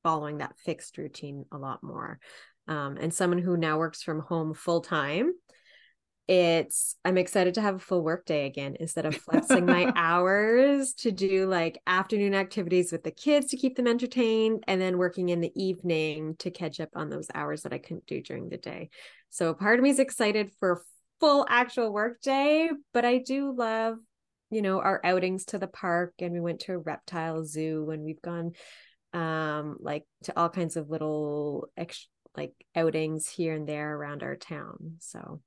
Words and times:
following 0.03 0.39
that 0.39 0.57
fixed 0.65 0.99
routine 0.99 1.45
a 1.53 1.59
lot 1.59 1.83
more. 1.83 2.19
Um, 2.69 2.97
and 3.01 3.13
someone 3.13 3.41
who 3.41 3.57
now 3.57 3.79
works 3.79 4.03
from 4.03 4.21
home 4.21 4.55
full 4.55 4.81
time, 4.81 5.33
it's 6.29 6.95
I'm 7.05 7.19
excited 7.19 7.55
to 7.55 7.61
have 7.61 7.77
a 7.77 7.81
full 7.81 8.03
work 8.03 8.25
day 8.25 8.47
again 8.47 8.77
instead 8.79 9.07
of 9.07 9.17
flexing 9.17 9.67
my 9.67 9.93
hours 9.97 10.95
to 10.95 11.11
do 11.11 11.47
like 11.47 11.81
afternoon 11.87 12.35
activities 12.35 12.93
with 12.93 13.03
the 13.03 13.11
kids 13.11 13.47
to 13.47 13.57
keep 13.57 13.77
them 13.77 13.89
entertained 13.89 14.63
and 14.69 14.81
then 14.81 14.99
working 14.99 15.31
in 15.31 15.41
the 15.41 15.53
evening 15.57 16.37
to 16.39 16.51
catch 16.51 16.79
up 16.79 16.91
on 16.95 17.11
those 17.11 17.27
hours 17.35 17.63
that 17.63 17.73
I 17.73 17.79
couldn't 17.79 18.07
do 18.07 18.23
during 18.23 18.49
the 18.49 18.57
day. 18.57 18.91
So 19.31 19.53
part 19.53 19.79
of 19.79 19.83
me 19.83 19.91
is 19.91 19.99
excited 19.99 20.53
for 20.61 20.85
full 21.19 21.45
actual 21.49 21.93
work 21.93 22.23
day, 22.23 22.71
but 22.95 23.05
I 23.05 23.19
do 23.19 23.53
love 23.53 23.99
you 24.53 24.61
know 24.61 24.81
our 24.81 25.01
outings 25.03 25.47
to 25.47 25.59
the 25.59 25.67
park 25.67 26.13
and 26.19 26.33
we 26.33 26.41
went 26.41 26.61
to 26.61 26.75
a 26.75 26.79
reptile 26.79 27.43
zoo 27.43 27.91
and 27.91 28.05
we've 28.05 28.21
gone 28.21 28.53
um 29.13 29.77
like 29.81 30.05
to 30.25 30.39
all 30.39 30.49
kinds 30.49 30.77
of 30.77 30.89
little 30.89 31.69
ex- 31.77 32.09
like 32.37 32.53
outings 32.75 33.29
here 33.29 33.55
and 33.55 33.69
there 33.69 33.95
around 33.95 34.23
our 34.23 34.37
town 34.37 34.97
so 35.01 35.41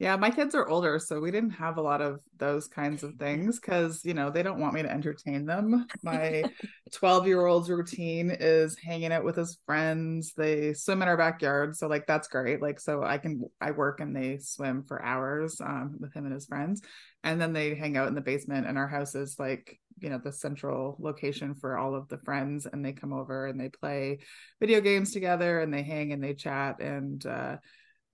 yeah, 0.00 0.14
my 0.14 0.30
kids 0.30 0.54
are 0.54 0.68
older, 0.68 1.00
so 1.00 1.18
we 1.18 1.32
didn't 1.32 1.50
have 1.50 1.76
a 1.76 1.82
lot 1.82 2.00
of 2.00 2.20
those 2.36 2.68
kinds 2.68 3.02
of 3.02 3.16
things 3.16 3.58
because, 3.58 4.04
you 4.04 4.14
know, 4.14 4.30
they 4.30 4.44
don't 4.44 4.60
want 4.60 4.74
me 4.74 4.82
to 4.82 4.90
entertain 4.90 5.44
them. 5.44 5.86
My 6.04 6.44
12 6.92 7.26
year 7.26 7.44
old's 7.44 7.68
routine 7.68 8.30
is 8.30 8.78
hanging 8.78 9.12
out 9.12 9.24
with 9.24 9.34
his 9.34 9.58
friends. 9.66 10.34
They 10.36 10.72
swim 10.72 11.02
in 11.02 11.08
our 11.08 11.16
backyard. 11.16 11.76
So, 11.76 11.88
like, 11.88 12.06
that's 12.06 12.28
great. 12.28 12.62
Like, 12.62 12.78
so 12.78 13.02
I 13.02 13.18
can, 13.18 13.42
I 13.60 13.72
work 13.72 13.98
and 13.98 14.14
they 14.14 14.38
swim 14.38 14.84
for 14.86 15.02
hours 15.02 15.60
um, 15.60 15.96
with 15.98 16.14
him 16.14 16.26
and 16.26 16.34
his 16.34 16.46
friends. 16.46 16.80
And 17.24 17.40
then 17.40 17.52
they 17.52 17.74
hang 17.74 17.96
out 17.96 18.06
in 18.06 18.14
the 18.14 18.20
basement, 18.20 18.68
and 18.68 18.78
our 18.78 18.86
house 18.86 19.16
is 19.16 19.36
like, 19.36 19.80
you 20.00 20.10
know, 20.10 20.20
the 20.22 20.32
central 20.32 20.96
location 20.98 21.54
for 21.54 21.78
all 21.78 21.94
of 21.94 22.08
the 22.08 22.18
friends. 22.18 22.66
And 22.66 22.84
they 22.84 22.92
come 22.92 23.12
over 23.12 23.46
and 23.46 23.60
they 23.60 23.68
play 23.68 24.18
video 24.60 24.80
games 24.80 25.12
together 25.12 25.60
and 25.60 25.72
they 25.72 25.82
hang 25.82 26.12
and 26.12 26.22
they 26.22 26.34
chat. 26.34 26.80
And, 26.80 27.24
uh, 27.24 27.56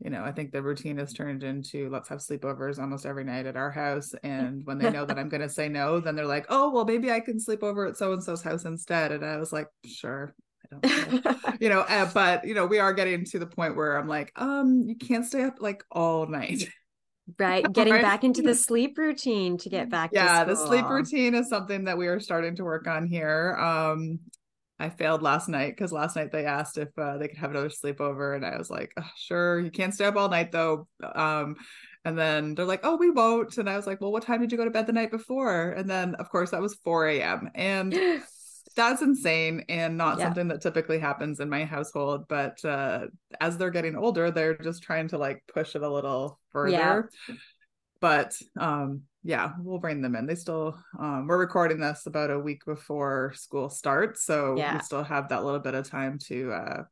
you 0.01 0.11
know, 0.11 0.23
I 0.23 0.33
think 0.33 0.53
the 0.53 0.63
routine 0.63 0.99
has 0.99 1.13
turned 1.13 1.45
into 1.45 1.89
let's 1.89 2.09
have 2.09 2.19
sleepovers 2.19 2.79
almost 2.79 3.07
every 3.07 3.25
night 3.25 3.47
at 3.47 3.57
our 3.57 3.71
house. 3.71 4.13
And 4.23 4.63
when 4.65 4.79
they 4.79 4.91
know 4.91 5.07
that 5.07 5.19
I'm 5.19 5.29
going 5.29 5.41
to 5.41 5.49
say 5.49 5.69
no, 5.69 6.01
then 6.01 6.17
they're 6.17 6.27
like, 6.27 6.47
oh, 6.49 6.71
well, 6.71 6.85
maybe 6.85 7.11
I 7.11 7.21
can 7.21 7.41
sleep 7.41 7.63
over 7.63 7.87
at 7.87 7.97
so 7.97 8.13
and 8.13 8.23
so's 8.23 8.43
house 8.43 8.65
instead. 8.65 9.13
And 9.13 9.25
I 9.25 9.39
was 9.39 9.53
like, 9.53 9.69
sure. 9.85 10.35
I 10.73 10.91
don't 10.91 11.37
you 11.61 11.69
know, 11.69 11.81
uh, 11.81 12.11
but 12.13 12.47
you 12.47 12.55
know, 12.55 12.67
we 12.67 12.79
are 12.79 12.93
getting 12.93 13.25
to 13.27 13.39
the 13.39 13.47
point 13.47 13.77
where 13.77 13.97
I'm 13.97 14.09
like, 14.09 14.33
um, 14.37 14.83
you 14.87 14.97
can't 14.97 15.25
stay 15.25 15.43
up 15.43 15.57
like 15.61 15.85
all 15.91 16.27
night. 16.27 16.69
Right. 17.39 17.65
Getting 17.73 17.95
back 17.95 18.25
into 18.25 18.43
the 18.43 18.55
sleep 18.55 18.99
routine 18.99 19.57
to 19.59 19.69
get 19.69 19.91
back 19.91 20.11
yeah, 20.13 20.45
the 20.45 20.57
sleep 20.57 20.89
routine 20.89 21.35
is 21.35 21.49
something 21.49 21.85
that 21.85 21.99
we 21.99 22.07
are 22.07 22.21
starting 22.21 22.57
to 22.57 22.65
work 22.65 22.87
on 22.87 23.07
here. 23.07 23.57
Um, 23.59 24.21
I 24.79 24.91
failed 24.91 25.23
last 25.23 25.49
night 25.49 25.71
because 25.71 25.93
last 25.93 26.17
night 26.17 26.33
they 26.33 26.45
asked 26.45 26.79
if 26.79 26.89
uh, 26.99 27.17
they 27.17 27.29
could 27.29 27.39
have 27.39 27.51
another 27.51 27.69
sleepover, 27.69 28.35
and 28.35 28.45
I 28.45 28.59
was 28.59 28.71
like, 28.71 28.93
oh, 28.99 29.09
"Sure, 29.17 29.61
you 29.61 29.71
can't 29.71 29.95
stay 29.95 30.05
up 30.05 30.17
all 30.17 30.29
night 30.29 30.53
though." 30.53 30.89
Um, 31.15 31.57
and 32.05 32.19
then 32.19 32.55
they're 32.55 32.65
like, 32.65 32.81
"Oh, 32.83 32.97
we 32.97 33.11
won't." 33.11 33.57
And 33.57 33.71
I 33.71 33.77
was 33.77 33.87
like, 33.87 34.01
"Well, 34.01 34.13
what 34.13 34.25
time 34.25 34.41
did 34.41 34.53
you 34.53 34.59
go 34.59 34.65
to 34.65 34.71
bed 34.71 34.87
the 34.87 34.93
night 34.93 35.11
before?" 35.11 35.71
And 35.71 35.89
then, 35.89 36.17
of 36.17 36.29
course, 36.29 36.51
that 36.51 36.61
was 36.61 36.75
4 36.85 37.09
a.m. 37.09 37.51
And 37.55 37.95
that's 38.75 39.03
insane 39.03 39.65
and 39.69 39.97
not 39.97 40.19
yeah. 40.19 40.25
something 40.25 40.49
that 40.49 40.61
typically 40.61 40.99
happens 40.99 41.41
in 41.41 41.49
my 41.49 41.65
household. 41.65 42.27
But 42.29 42.65
uh, 42.65 43.07
as 43.41 43.57
they're 43.57 43.71
getting 43.71 43.97
older, 43.97 44.31
they're 44.31 44.57
just 44.57 44.83
trying 44.83 45.09
to 45.09 45.19
like 45.19 45.43
push 45.53 45.75
it 45.75 45.83
a 45.83 45.93
little 45.93 46.41
further. 46.51 47.11
Yeah. 47.29 47.35
But 48.01 48.37
um, 48.59 49.03
yeah, 49.23 49.53
we'll 49.59 49.79
bring 49.79 50.03
them 50.03 50.15
in. 50.17 50.27
They 50.27 50.35
still 50.35 50.79
um 50.99 51.27
we're 51.27 51.39
recording 51.39 51.81
this 51.81 52.07
about 52.07 52.31
a 52.31 52.39
week 52.39 52.65
before 52.67 53.33
school 53.35 53.71
starts, 53.71 54.25
so 54.25 54.55
yeah. 54.57 54.75
we 54.75 54.81
still 54.81 55.03
have 55.03 55.31
that 55.31 55.45
little 55.45 55.61
bit 55.61 55.75
of 55.75 55.89
time 55.89 56.19
to 56.27 56.53
uh 56.53 56.83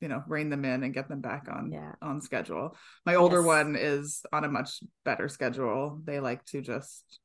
you 0.00 0.08
know 0.08 0.22
rein 0.28 0.50
them 0.50 0.64
in 0.64 0.82
and 0.82 0.94
get 0.94 1.08
them 1.08 1.20
back 1.20 1.46
on 1.50 1.72
yeah. 1.72 1.92
on 2.02 2.20
schedule. 2.20 2.76
My 3.06 3.14
older 3.14 3.38
yes. 3.38 3.46
one 3.46 3.76
is 3.76 4.22
on 4.32 4.44
a 4.44 4.48
much 4.48 4.80
better 5.04 5.28
schedule. 5.28 6.00
They 6.04 6.20
like 6.20 6.44
to 6.46 6.60
just 6.60 7.20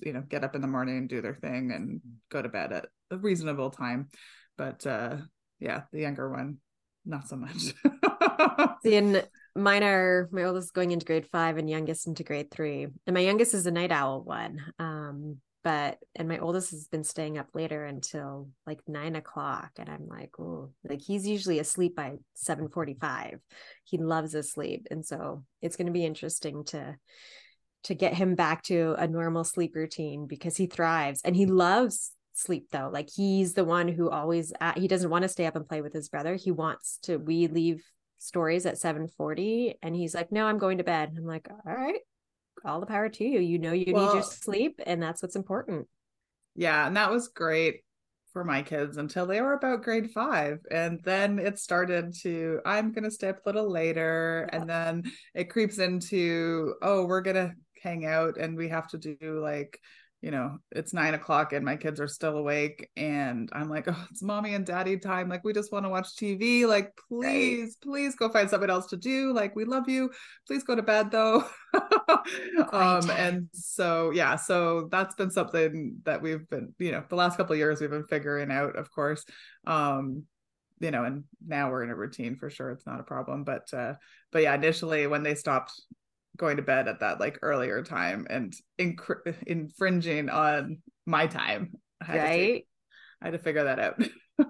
you 0.00 0.12
know 0.12 0.22
get 0.22 0.44
up 0.44 0.54
in 0.54 0.60
the 0.60 0.68
morning 0.68 1.06
do 1.08 1.20
their 1.20 1.34
thing 1.34 1.72
and 1.72 2.00
go 2.30 2.42
to 2.42 2.48
bed 2.48 2.72
at 2.72 2.86
a 3.10 3.16
reasonable 3.16 3.70
time. 3.70 4.08
But 4.56 4.86
uh 4.86 5.18
yeah, 5.58 5.82
the 5.92 6.00
younger 6.00 6.30
one 6.30 6.58
not 7.04 7.28
so 7.28 7.36
much. 7.36 7.72
See, 8.82 9.22
mine 9.56 9.82
are 9.82 10.28
my 10.30 10.44
oldest 10.44 10.74
going 10.74 10.90
into 10.90 11.06
grade 11.06 11.26
five 11.32 11.56
and 11.56 11.68
youngest 11.68 12.06
into 12.06 12.22
grade 12.22 12.50
three 12.50 12.86
and 13.06 13.14
my 13.14 13.20
youngest 13.20 13.54
is 13.54 13.66
a 13.66 13.70
night 13.70 13.90
owl 13.90 14.22
one 14.22 14.62
um 14.78 15.38
but 15.64 15.98
and 16.14 16.28
my 16.28 16.38
oldest 16.38 16.70
has 16.70 16.86
been 16.86 17.02
staying 17.02 17.38
up 17.38 17.48
later 17.54 17.84
until 17.84 18.48
like 18.66 18.80
nine 18.86 19.16
o'clock 19.16 19.70
and 19.78 19.88
i'm 19.88 20.06
like 20.08 20.30
oh 20.38 20.70
like 20.88 21.00
he's 21.00 21.26
usually 21.26 21.58
asleep 21.58 21.96
by 21.96 22.12
7.45 22.36 23.38
he 23.84 23.98
loves 23.98 24.32
his 24.32 24.52
sleep 24.52 24.86
and 24.90 25.04
so 25.04 25.42
it's 25.62 25.76
going 25.76 25.86
to 25.86 25.92
be 25.92 26.04
interesting 26.04 26.64
to 26.64 26.96
to 27.84 27.94
get 27.94 28.14
him 28.14 28.34
back 28.34 28.62
to 28.64 28.94
a 28.98 29.06
normal 29.06 29.44
sleep 29.44 29.74
routine 29.74 30.26
because 30.26 30.56
he 30.56 30.66
thrives 30.66 31.20
and 31.24 31.34
he 31.34 31.46
loves 31.46 32.12
sleep 32.36 32.68
though. 32.70 32.90
Like 32.92 33.08
he's 33.14 33.54
the 33.54 33.64
one 33.64 33.88
who 33.88 34.10
always 34.10 34.52
uh, 34.60 34.72
he 34.76 34.88
doesn't 34.88 35.10
want 35.10 35.22
to 35.22 35.28
stay 35.28 35.46
up 35.46 35.56
and 35.56 35.68
play 35.68 35.80
with 35.80 35.92
his 35.92 36.08
brother. 36.08 36.36
He 36.36 36.50
wants 36.50 36.98
to 37.02 37.16
we 37.16 37.48
leave 37.48 37.82
stories 38.18 38.66
at 38.66 38.76
7:40 38.76 39.74
and 39.82 39.94
he's 39.94 40.14
like 40.14 40.32
no 40.32 40.46
I'm 40.46 40.58
going 40.58 40.78
to 40.78 40.84
bed. 40.84 41.14
I'm 41.16 41.24
like 41.24 41.48
all 41.50 41.74
right 41.74 42.00
all 42.64 42.80
the 42.80 42.86
power 42.86 43.08
to 43.08 43.24
you. 43.24 43.40
You 43.40 43.58
know 43.58 43.72
you 43.72 43.92
well, 43.92 44.06
need 44.06 44.14
your 44.14 44.22
sleep 44.22 44.80
and 44.86 45.02
that's 45.02 45.22
what's 45.22 45.36
important. 45.36 45.88
Yeah 46.54 46.86
and 46.86 46.96
that 46.96 47.10
was 47.10 47.28
great 47.28 47.82
for 48.32 48.44
my 48.44 48.60
kids 48.60 48.98
until 48.98 49.24
they 49.24 49.40
were 49.40 49.54
about 49.54 49.82
grade 49.82 50.10
5 50.10 50.58
and 50.70 51.00
then 51.04 51.38
it 51.38 51.58
started 51.58 52.12
to 52.20 52.60
I'm 52.66 52.92
going 52.92 53.04
to 53.04 53.10
stay 53.10 53.30
up 53.30 53.38
a 53.38 53.48
little 53.48 53.70
later 53.70 54.46
yeah. 54.52 54.58
and 54.58 54.68
then 54.68 55.04
it 55.34 55.48
creeps 55.48 55.78
into 55.78 56.74
oh 56.82 57.06
we're 57.06 57.22
going 57.22 57.36
to 57.36 57.54
hang 57.82 58.04
out 58.04 58.36
and 58.36 58.54
we 58.54 58.68
have 58.68 58.88
to 58.88 58.98
do 58.98 59.40
like 59.42 59.80
you 60.26 60.32
know, 60.32 60.58
it's 60.72 60.92
nine 60.92 61.14
o'clock 61.14 61.52
and 61.52 61.64
my 61.64 61.76
kids 61.76 62.00
are 62.00 62.08
still 62.08 62.36
awake. 62.36 62.90
And 62.96 63.48
I'm 63.52 63.68
like, 63.68 63.84
oh, 63.86 64.06
it's 64.10 64.24
mommy 64.24 64.54
and 64.54 64.66
daddy 64.66 64.98
time. 64.98 65.28
Like, 65.28 65.44
we 65.44 65.52
just 65.52 65.70
want 65.70 65.84
to 65.84 65.88
watch 65.88 66.16
TV. 66.16 66.66
Like, 66.66 66.92
please, 67.08 67.76
please 67.80 68.16
go 68.16 68.28
find 68.28 68.50
something 68.50 68.68
else 68.68 68.86
to 68.86 68.96
do. 68.96 69.32
Like, 69.32 69.54
we 69.54 69.64
love 69.64 69.88
you. 69.88 70.10
Please 70.48 70.64
go 70.64 70.74
to 70.74 70.82
bed 70.82 71.12
though. 71.12 71.44
um, 72.72 73.08
and 73.08 73.46
so, 73.52 74.10
yeah, 74.10 74.34
so 74.34 74.88
that's 74.90 75.14
been 75.14 75.30
something 75.30 75.98
that 76.02 76.20
we've 76.20 76.50
been, 76.50 76.74
you 76.80 76.90
know, 76.90 77.04
the 77.08 77.14
last 77.14 77.36
couple 77.36 77.52
of 77.52 77.58
years 77.58 77.80
we've 77.80 77.88
been 77.88 78.08
figuring 78.08 78.50
out, 78.50 78.74
of 78.74 78.90
course. 78.90 79.24
Um, 79.64 80.24
you 80.80 80.90
know, 80.90 81.04
and 81.04 81.22
now 81.46 81.70
we're 81.70 81.84
in 81.84 81.90
a 81.90 81.94
routine 81.94 82.34
for 82.34 82.50
sure. 82.50 82.72
It's 82.72 82.84
not 82.84 82.98
a 82.98 83.04
problem. 83.04 83.44
But, 83.44 83.72
uh, 83.72 83.94
but 84.32 84.42
yeah, 84.42 84.56
initially 84.56 85.06
when 85.06 85.22
they 85.22 85.36
stopped 85.36 85.70
going 86.36 86.56
to 86.56 86.62
bed 86.62 86.88
at 86.88 87.00
that 87.00 87.20
like 87.20 87.38
earlier 87.42 87.82
time 87.82 88.26
and 88.28 88.54
inc- 88.78 89.36
infringing 89.46 90.28
on 90.28 90.78
my 91.06 91.26
time. 91.26 91.72
I 92.06 92.18
right. 92.18 92.64
To, 92.64 92.66
I 93.22 93.24
had 93.26 93.30
to 93.32 93.38
figure 93.38 93.64
that 93.64 93.78
out. 93.78 94.02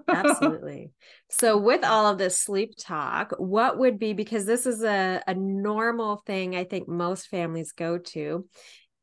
Absolutely. 0.07 0.91
So, 1.29 1.57
with 1.57 1.83
all 1.83 2.07
of 2.07 2.17
this 2.17 2.39
sleep 2.39 2.71
talk, 2.79 3.33
what 3.37 3.77
would 3.77 3.99
be 3.99 4.13
because 4.13 4.45
this 4.45 4.65
is 4.65 4.81
a, 4.81 5.21
a 5.27 5.33
normal 5.33 6.23
thing 6.25 6.55
I 6.55 6.63
think 6.63 6.87
most 6.87 7.27
families 7.27 7.73
go 7.73 7.97
to 7.97 8.47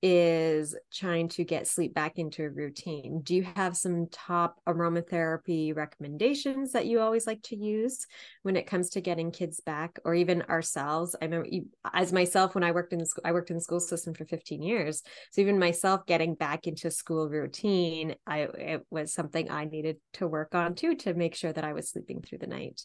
is 0.07 0.77
trying 0.93 1.29
to 1.31 1.45
get 1.45 1.67
sleep 1.67 1.95
back 1.95 2.19
into 2.19 2.45
a 2.45 2.51
routine. 2.51 3.23
Do 3.23 3.35
you 3.35 3.43
have 3.57 3.75
some 3.75 4.07
top 4.13 4.61
aromatherapy 4.69 5.75
recommendations 5.75 6.73
that 6.73 6.85
you 6.85 7.01
always 7.01 7.27
like 7.27 7.41
to 7.45 7.57
use 7.57 8.07
when 8.43 8.55
it 8.55 8.67
comes 8.67 8.91
to 8.91 9.01
getting 9.01 9.31
kids 9.31 9.61
back 9.61 9.99
or 10.05 10.15
even 10.15 10.43
ourselves? 10.43 11.17
I 11.23 11.25
remember 11.25 11.49
as 11.95 12.13
myself 12.13 12.55
when 12.55 12.63
I 12.63 12.73
worked 12.73 12.93
in 12.93 12.99
the 12.99 13.07
school, 13.07 13.23
I 13.25 13.33
worked 13.33 13.49
in 13.49 13.57
the 13.57 13.63
school 13.63 13.81
system 13.81 14.13
for 14.13 14.27
15 14.27 14.61
years. 14.61 15.03
So 15.31 15.41
even 15.41 15.59
myself 15.59 16.05
getting 16.05 16.35
back 16.35 16.67
into 16.67 16.91
school 16.91 17.31
routine, 17.31 18.15
I 18.27 18.41
it 18.41 18.87
was 18.91 19.15
something 19.15 19.51
I 19.51 19.65
needed 19.65 19.97
to 20.15 20.29
work 20.29 20.55
on 20.55 20.75
too 20.75 20.97
to 20.97 21.15
make 21.15 21.35
sure 21.35 21.55
that 21.55 21.65
I 21.65 21.73
was 21.73 21.89
sleeping 21.89 22.21
through 22.21 22.39
the 22.39 22.47
night. 22.47 22.83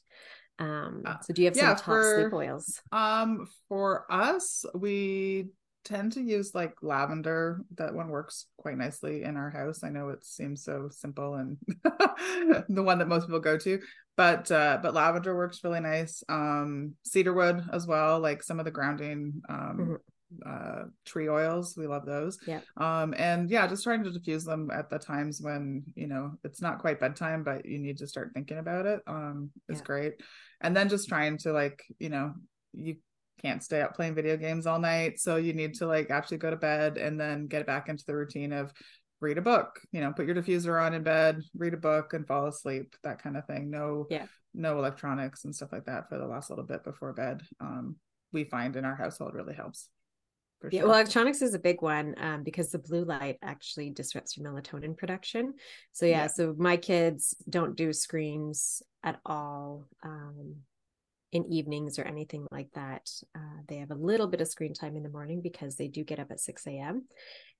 Um, 0.57 1.03
uh, 1.05 1.19
so 1.21 1.33
do 1.33 1.41
you 1.41 1.47
have 1.47 1.57
yeah, 1.57 1.75
some 1.75 1.75
top 1.75 1.85
for, 1.85 2.21
sleep 2.21 2.33
oils? 2.33 2.81
Um, 2.93 3.45
for 3.67 4.05
us, 4.09 4.65
we 4.73 5.47
tend 5.89 6.13
to 6.13 6.21
use 6.21 6.53
like 6.53 6.75
lavender. 6.81 7.61
That 7.75 7.93
one 7.93 8.09
works 8.09 8.45
quite 8.57 8.77
nicely 8.77 9.23
in 9.23 9.35
our 9.37 9.49
house. 9.49 9.83
I 9.83 9.89
know 9.89 10.09
it 10.09 10.23
seems 10.23 10.63
so 10.63 10.89
simple 10.91 11.35
and 11.35 11.57
the 12.69 12.83
one 12.83 12.99
that 12.99 13.07
most 13.07 13.25
people 13.25 13.39
go 13.39 13.57
to, 13.57 13.79
but 14.15 14.51
uh, 14.51 14.79
but 14.81 14.93
lavender 14.93 15.35
works 15.35 15.63
really 15.63 15.81
nice. 15.81 16.23
Um, 16.29 16.93
cedarwood 17.03 17.63
as 17.73 17.87
well, 17.87 18.19
like 18.19 18.43
some 18.43 18.59
of 18.59 18.65
the 18.65 18.71
grounding 18.71 19.41
um, 19.49 19.77
mm-hmm 19.77 19.95
uh 20.45 20.83
tree 21.05 21.27
oils 21.27 21.73
we 21.75 21.87
love 21.87 22.05
those 22.05 22.37
yeah 22.45 22.59
um 22.77 23.15
and 23.17 23.49
yeah 23.49 23.65
just 23.65 23.83
trying 23.83 24.03
to 24.03 24.11
diffuse 24.11 24.43
them 24.43 24.69
at 24.71 24.87
the 24.89 24.99
times 24.99 25.41
when 25.41 25.83
you 25.95 26.05
know 26.05 26.33
it's 26.43 26.61
not 26.61 26.77
quite 26.77 26.99
bedtime 26.99 27.43
but 27.43 27.65
you 27.65 27.79
need 27.79 27.97
to 27.97 28.05
start 28.05 28.29
thinking 28.35 28.59
about 28.59 28.85
it 28.85 28.99
um 29.07 29.49
is 29.69 29.79
yeah. 29.79 29.85
great 29.85 30.13
and 30.61 30.77
then 30.77 30.87
just 30.87 31.09
trying 31.09 31.35
to 31.35 31.51
like 31.51 31.83
you 31.97 32.09
know 32.09 32.33
you 32.73 32.95
can't 33.41 33.63
stay 33.63 33.81
up 33.81 33.95
playing 33.95 34.15
video 34.15 34.37
games 34.37 34.65
all 34.65 34.79
night 34.79 35.19
so 35.19 35.35
you 35.35 35.53
need 35.53 35.73
to 35.73 35.85
like 35.85 36.09
actually 36.11 36.37
go 36.37 36.49
to 36.49 36.55
bed 36.55 36.97
and 36.97 37.19
then 37.19 37.47
get 37.47 37.65
back 37.65 37.89
into 37.89 38.03
the 38.05 38.15
routine 38.15 38.53
of 38.53 38.71
read 39.21 39.37
a 39.37 39.41
book 39.41 39.79
you 39.91 40.01
know 40.01 40.13
put 40.13 40.25
your 40.25 40.35
diffuser 40.35 40.81
on 40.81 40.93
in 40.93 41.03
bed 41.03 41.41
read 41.57 41.73
a 41.73 41.77
book 41.77 42.13
and 42.13 42.27
fall 42.27 42.47
asleep 42.47 42.95
that 43.03 43.21
kind 43.21 43.35
of 43.37 43.45
thing 43.45 43.69
no 43.69 44.05
yeah 44.09 44.25
no 44.53 44.77
electronics 44.77 45.45
and 45.45 45.55
stuff 45.55 45.71
like 45.71 45.85
that 45.85 46.09
for 46.09 46.17
the 46.17 46.25
last 46.25 46.49
little 46.49 46.65
bit 46.65 46.83
before 46.83 47.13
bed 47.13 47.41
um 47.59 47.95
we 48.31 48.43
find 48.43 48.75
in 48.75 48.85
our 48.85 48.95
household 48.95 49.33
really 49.33 49.53
helps 49.53 49.89
yeah, 50.71 50.83
well, 50.83 50.95
electronics 50.95 51.41
is 51.41 51.53
a 51.53 51.59
big 51.59 51.81
one 51.81 52.15
um, 52.17 52.43
because 52.43 52.69
the 52.69 52.79
blue 52.79 53.05
light 53.05 53.37
actually 53.41 53.91
disrupts 53.91 54.35
your 54.35 54.51
melatonin 54.51 54.97
production. 54.97 55.53
So 55.93 56.05
yeah, 56.05 56.23
yeah, 56.23 56.27
so 56.27 56.53
my 56.57 56.75
kids 56.75 57.35
don't 57.49 57.77
do 57.77 57.93
screens 57.93 58.81
at 59.03 59.19
all. 59.25 59.85
Um, 60.03 60.57
in 61.31 61.45
evenings 61.51 61.99
or 61.99 62.03
anything 62.03 62.47
like 62.51 62.69
that. 62.73 63.09
Uh, 63.35 63.61
they 63.67 63.77
have 63.77 63.91
a 63.91 63.95
little 63.95 64.27
bit 64.27 64.41
of 64.41 64.47
screen 64.47 64.73
time 64.73 64.95
in 64.95 65.03
the 65.03 65.09
morning 65.09 65.41
because 65.41 65.75
they 65.75 65.87
do 65.87 66.03
get 66.03 66.19
up 66.19 66.31
at 66.31 66.39
6 66.39 66.65
a.m. 66.67 67.05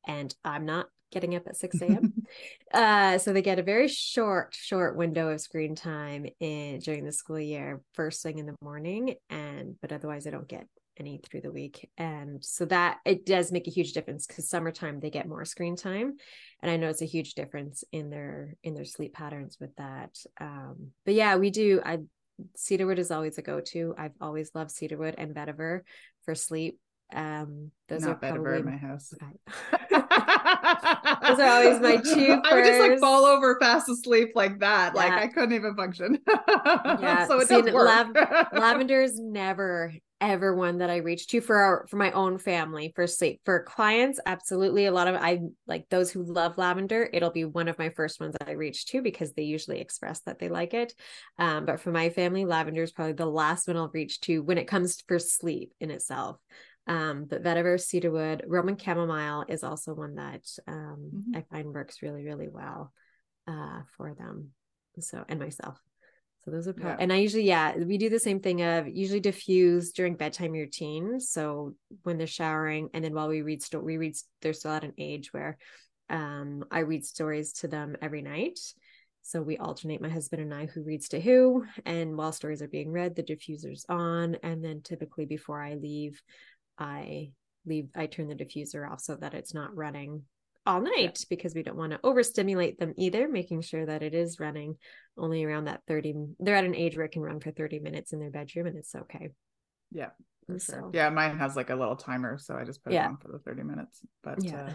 And 0.07 0.33
I'm 0.44 0.66
not 0.66 0.88
getting 1.12 1.36
up 1.36 1.48
at 1.48 1.57
6 1.57 1.81
a.m. 1.81 2.13
uh, 2.74 3.18
so 3.18 3.33
they 3.33 3.42
get 3.42 3.60
a 3.60 3.63
very 3.63 3.88
short, 3.88 4.56
short 4.56 4.95
window 4.95 5.30
of 5.30 5.42
screen 5.42 5.75
time 5.75 6.25
in 6.39 6.80
during 6.80 7.06
the 7.06 7.12
school 7.12 7.39
year, 7.39 7.81
first 7.94 8.24
thing 8.24 8.39
in 8.39 8.45
the 8.45 8.56
morning. 8.62 9.16
And 9.30 9.75
but 9.81 9.92
otherwise 9.92 10.25
I 10.25 10.31
don't 10.31 10.48
get 10.48 10.68
any 10.98 11.18
through 11.18 11.42
the 11.42 11.51
week. 11.51 11.89
And 11.98 12.44
so 12.44 12.66
that 12.66 12.98
it 13.06 13.25
does 13.25 13.51
make 13.51 13.68
a 13.68 13.71
huge 13.71 13.94
difference 13.94 14.27
because 14.27 14.50
summertime 14.50 15.00
they 15.00 15.10
get 15.10 15.27
more 15.27 15.45
screen 15.45 15.75
time. 15.75 16.18
And 16.62 16.71
I 16.71 16.77
know 16.77 16.89
it's 16.89 17.01
a 17.01 17.06
huge 17.06 17.33
difference 17.36 17.83
in 17.92 18.10
their 18.10 18.56
in 18.63 18.74
their 18.74 18.86
sleep 18.86 19.13
patterns 19.13 19.57
with 19.60 19.75
that. 19.77 20.18
Um, 20.39 20.92
but 21.06 21.13
yeah, 21.13 21.38
we 21.38 21.50
do. 21.50 21.81
I 21.83 22.00
cedarwood 22.56 23.00
is 23.00 23.12
always 23.12 23.38
a 23.38 23.42
go-to. 23.42 23.96
I've 23.98 24.14
always 24.22 24.52
loved 24.54 24.72
cedarwood 24.72 25.16
and 25.18 25.34
vetiver 25.34 25.82
for 26.26 26.36
sleep. 26.36 26.80
Um, 27.14 27.72
those 27.88 28.04
Not 28.04 28.12
are 28.12 28.16
probably 28.16 28.60
in 28.60 28.66
my 28.66 28.78
house. 28.78 29.12
those 29.90 31.40
are 31.40 31.48
always 31.48 31.80
my 31.80 31.98
two. 32.04 32.42
I 32.44 32.56
would 32.56 32.66
just 32.66 32.80
like 32.80 33.00
fall 33.00 33.26
over 33.26 33.58
fast 33.60 33.90
asleep 33.90 34.34
like 34.36 34.60
that. 34.60 34.94
Yeah. 34.94 35.02
Like 35.02 35.14
I 35.14 35.28
couldn't 35.28 35.54
even 35.54 35.76
function. 35.76 36.20
yeah. 36.28 37.28
So 37.28 37.40
it 37.40 37.48
See, 37.48 37.62
does 37.62 37.74
work. 37.74 37.88
Lav- 37.88 38.48
lavender 38.54 39.02
is 39.02 39.20
never 39.20 39.94
ever 40.21 40.56
one 40.56 40.80
that 40.80 40.89
I 40.89 40.98
reach 40.98 41.27
to 41.27 41.42
for 41.42 41.57
our 41.57 41.88
for 41.88 41.98
my 41.98 42.12
own 42.12 42.38
family 42.38 42.92
for 42.95 43.07
sleep. 43.07 43.42
For 43.45 43.63
clients, 43.63 44.19
absolutely. 44.25 44.86
A 44.86 44.92
lot 44.92 45.07
of 45.07 45.16
I 45.16 45.39
like 45.68 45.88
those 45.89 46.12
who 46.12 46.24
love 46.24 46.57
lavender, 46.57 47.10
it'll 47.12 47.31
be 47.31 47.45
one 47.45 47.68
of 47.68 47.80
my 47.80 47.89
first 47.89 48.19
ones 48.19 48.36
I 48.45 48.51
reach 48.51 48.86
to 48.88 49.01
because 49.01 49.33
they 49.33 49.44
usually 49.44 49.80
express 49.80 50.21
that 50.21 50.39
they 50.39 50.50
like 50.50 50.74
it. 50.74 50.94
Um, 51.38 51.66
but 51.66 51.80
for 51.80 51.92
my 51.92 52.10
family, 52.10 52.45
lavender 52.45 52.83
is 52.83 52.92
probably 52.92 53.13
the 53.13 53.25
last 53.25 53.68
one 53.68 53.77
I'll 53.77 53.89
reach 53.94 54.19
to 54.21 54.42
when 54.42 54.57
it 54.57 54.68
comes 54.68 55.01
for 55.07 55.19
sleep 55.19 55.74
in 55.80 55.92
itself. 55.92 56.38
Um, 56.88 57.25
but 57.30 57.44
vetiver, 57.44 57.80
cedarwood, 57.80 58.44
Roman 58.48 58.77
chamomile 58.77 59.45
is 59.48 59.63
also 59.63 59.94
one 59.94 60.16
that 60.16 60.45
um, 60.68 61.12
mm-hmm. 61.13 61.38
I 61.38 61.44
find 61.51 61.74
works 61.74 62.01
really, 62.01 62.24
really 62.24 62.50
well 62.50 62.92
uh, 63.48 63.81
for 63.95 64.16
them. 64.16 64.50
So 65.00 65.24
and 65.30 65.39
myself. 65.39 65.80
So 66.46 66.52
those 66.52 66.68
are 66.68 66.74
probably, 66.74 66.92
yeah. 66.92 66.98
and 67.00 67.12
I 67.12 67.18
usually, 67.18 67.44
yeah, 67.44 67.76
we 67.76 67.98
do 67.98 68.10
the 68.10 68.20
same 68.20 68.40
thing 68.40 68.62
of 68.62 68.88
usually 68.88 69.20
diffuse 69.20 69.92
during 69.92 70.16
bedtime 70.16 70.54
routine. 70.54 71.20
So 71.20 71.76
when 72.04 72.18
they're 72.18 72.28
showering, 72.28 72.90
and 72.94 73.04
then 73.04 73.14
while 73.14 73.28
we 73.28 73.42
read 73.42 73.62
story, 73.62 73.84
we 73.84 73.98
read, 73.98 74.16
they're 74.42 74.54
still 74.54 74.72
at 74.72 74.86
an 74.86 74.94
age 74.98 75.34
where 75.34 75.58
um, 76.10 76.64
I 76.72 76.80
read 76.80 77.06
stories 77.06 77.54
to 77.54 77.68
them 77.68 77.98
every 78.02 78.22
night. 78.22 78.58
So 79.22 79.42
we 79.42 79.58
alternate 79.58 80.02
my 80.02 80.10
husband 80.10 80.42
and 80.42 80.54
I 80.54 80.66
who 80.66 80.81
reads 80.81 81.10
to 81.10 81.19
who, 81.19 81.66
and 81.86 82.18
while 82.18 82.31
stories 82.31 82.62
are 82.62 82.68
being 82.68 82.92
read, 82.92 83.16
the 83.16 83.22
diffuser's 83.22 83.86
on, 83.88 84.36
and 84.42 84.64
then 84.64 84.81
typically 84.81 85.26
before 85.26 85.62
I 85.62 85.76
leave, 85.76 86.19
I 86.80 87.31
leave, 87.66 87.90
I 87.96 88.08
turn 88.08 88.28
the 88.28 88.34
diffuser 88.34 88.90
off 88.90 89.02
so 89.02 89.18
that 89.18 89.34
it's 89.34 89.54
not 89.54 89.76
running 89.76 90.24
all 90.66 90.81
night 90.81 91.18
yeah. 91.19 91.25
because 91.30 91.56
we 91.56 91.63
don't 91.63 91.78
want 91.78 91.92
to 91.92 91.99
overstimulate 92.04 92.80
them 92.80 92.94
either, 92.97 93.28
making 93.28 93.61
sure 93.61 93.85
that 93.85 94.04
it 94.04 94.13
is 94.13 94.39
running 94.39 94.75
only 95.18 95.44
around 95.44 95.66
that 95.66 95.81
30. 95.87 96.16
They're 96.39 96.56
at 96.56 96.66
an 96.66 96.75
age 96.75 96.95
where 96.95 97.06
it 97.06 97.11
can 97.11 97.21
run 97.21 97.39
for 97.39 97.51
30 97.51 97.80
minutes 97.80 98.13
in 98.13 98.19
their 98.19 98.30
bedroom 98.30 98.68
and 98.68 98.78
it's 98.78 98.94
okay. 98.95 99.30
Yeah. 99.92 100.09
So, 100.57 100.89
yeah, 100.94 101.09
mine 101.09 101.37
has 101.37 101.56
like 101.56 101.69
a 101.69 101.75
little 101.75 101.95
timer, 101.95 102.39
so 102.39 102.56
I 102.56 102.63
just 102.63 102.83
put 102.83 102.94
yeah. 102.94 103.06
it 103.06 103.09
on 103.09 103.18
for 103.18 103.31
the 103.31 103.39
30 103.39 103.63
minutes. 103.63 104.01
But 104.23 104.44
yeah. 104.44 104.63
Uh, 104.63 104.73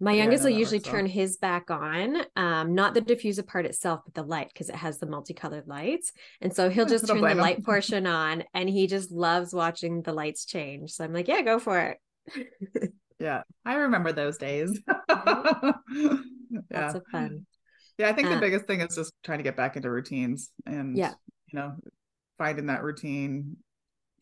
my 0.00 0.12
youngest 0.12 0.44
will 0.44 0.50
usually 0.50 0.78
turn 0.78 1.06
well. 1.06 1.12
his 1.12 1.38
back 1.38 1.72
on, 1.72 2.18
um, 2.36 2.74
not 2.74 2.94
the 2.94 3.00
diffuser 3.00 3.44
part 3.44 3.66
itself, 3.66 4.02
but 4.04 4.14
the 4.14 4.22
light 4.22 4.48
because 4.52 4.68
it 4.68 4.76
has 4.76 4.98
the 4.98 5.06
multicolored 5.06 5.66
lights. 5.66 6.12
And 6.40 6.54
so 6.54 6.70
he'll 6.70 6.86
just 6.86 7.08
turn 7.08 7.20
the 7.20 7.30
him. 7.30 7.38
light 7.38 7.64
portion 7.64 8.06
on 8.06 8.44
and 8.54 8.68
he 8.68 8.86
just 8.86 9.10
loves 9.10 9.52
watching 9.52 10.02
the 10.02 10.12
lights 10.12 10.44
change. 10.44 10.92
So 10.92 11.04
I'm 11.04 11.12
like, 11.12 11.26
yeah, 11.26 11.42
go 11.42 11.58
for 11.58 11.78
it. 11.80 12.92
yeah 13.18 13.42
i 13.64 13.74
remember 13.74 14.12
those 14.12 14.38
days. 14.38 14.78
Yeah. 16.70 16.94
of 16.94 17.02
fun. 17.12 17.44
Yeah 17.98 18.08
i 18.08 18.12
think 18.14 18.28
uh, 18.28 18.34
the 18.34 18.40
biggest 18.40 18.66
thing 18.66 18.80
is 18.80 18.94
just 18.94 19.12
trying 19.22 19.38
to 19.38 19.44
get 19.44 19.54
back 19.54 19.76
into 19.76 19.90
routines 19.90 20.50
and 20.64 20.96
yeah. 20.96 21.12
you 21.52 21.58
know 21.58 21.74
finding 22.38 22.66
that 22.66 22.82
routine 22.82 23.58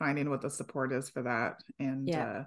finding 0.00 0.29
what 0.29 0.43
the 0.43 0.50
support 0.50 0.93
is 0.93 1.09
for 1.09 1.23
that. 1.23 1.61
And 1.79 2.09
yeah. 2.09 2.25
uh 2.25 2.45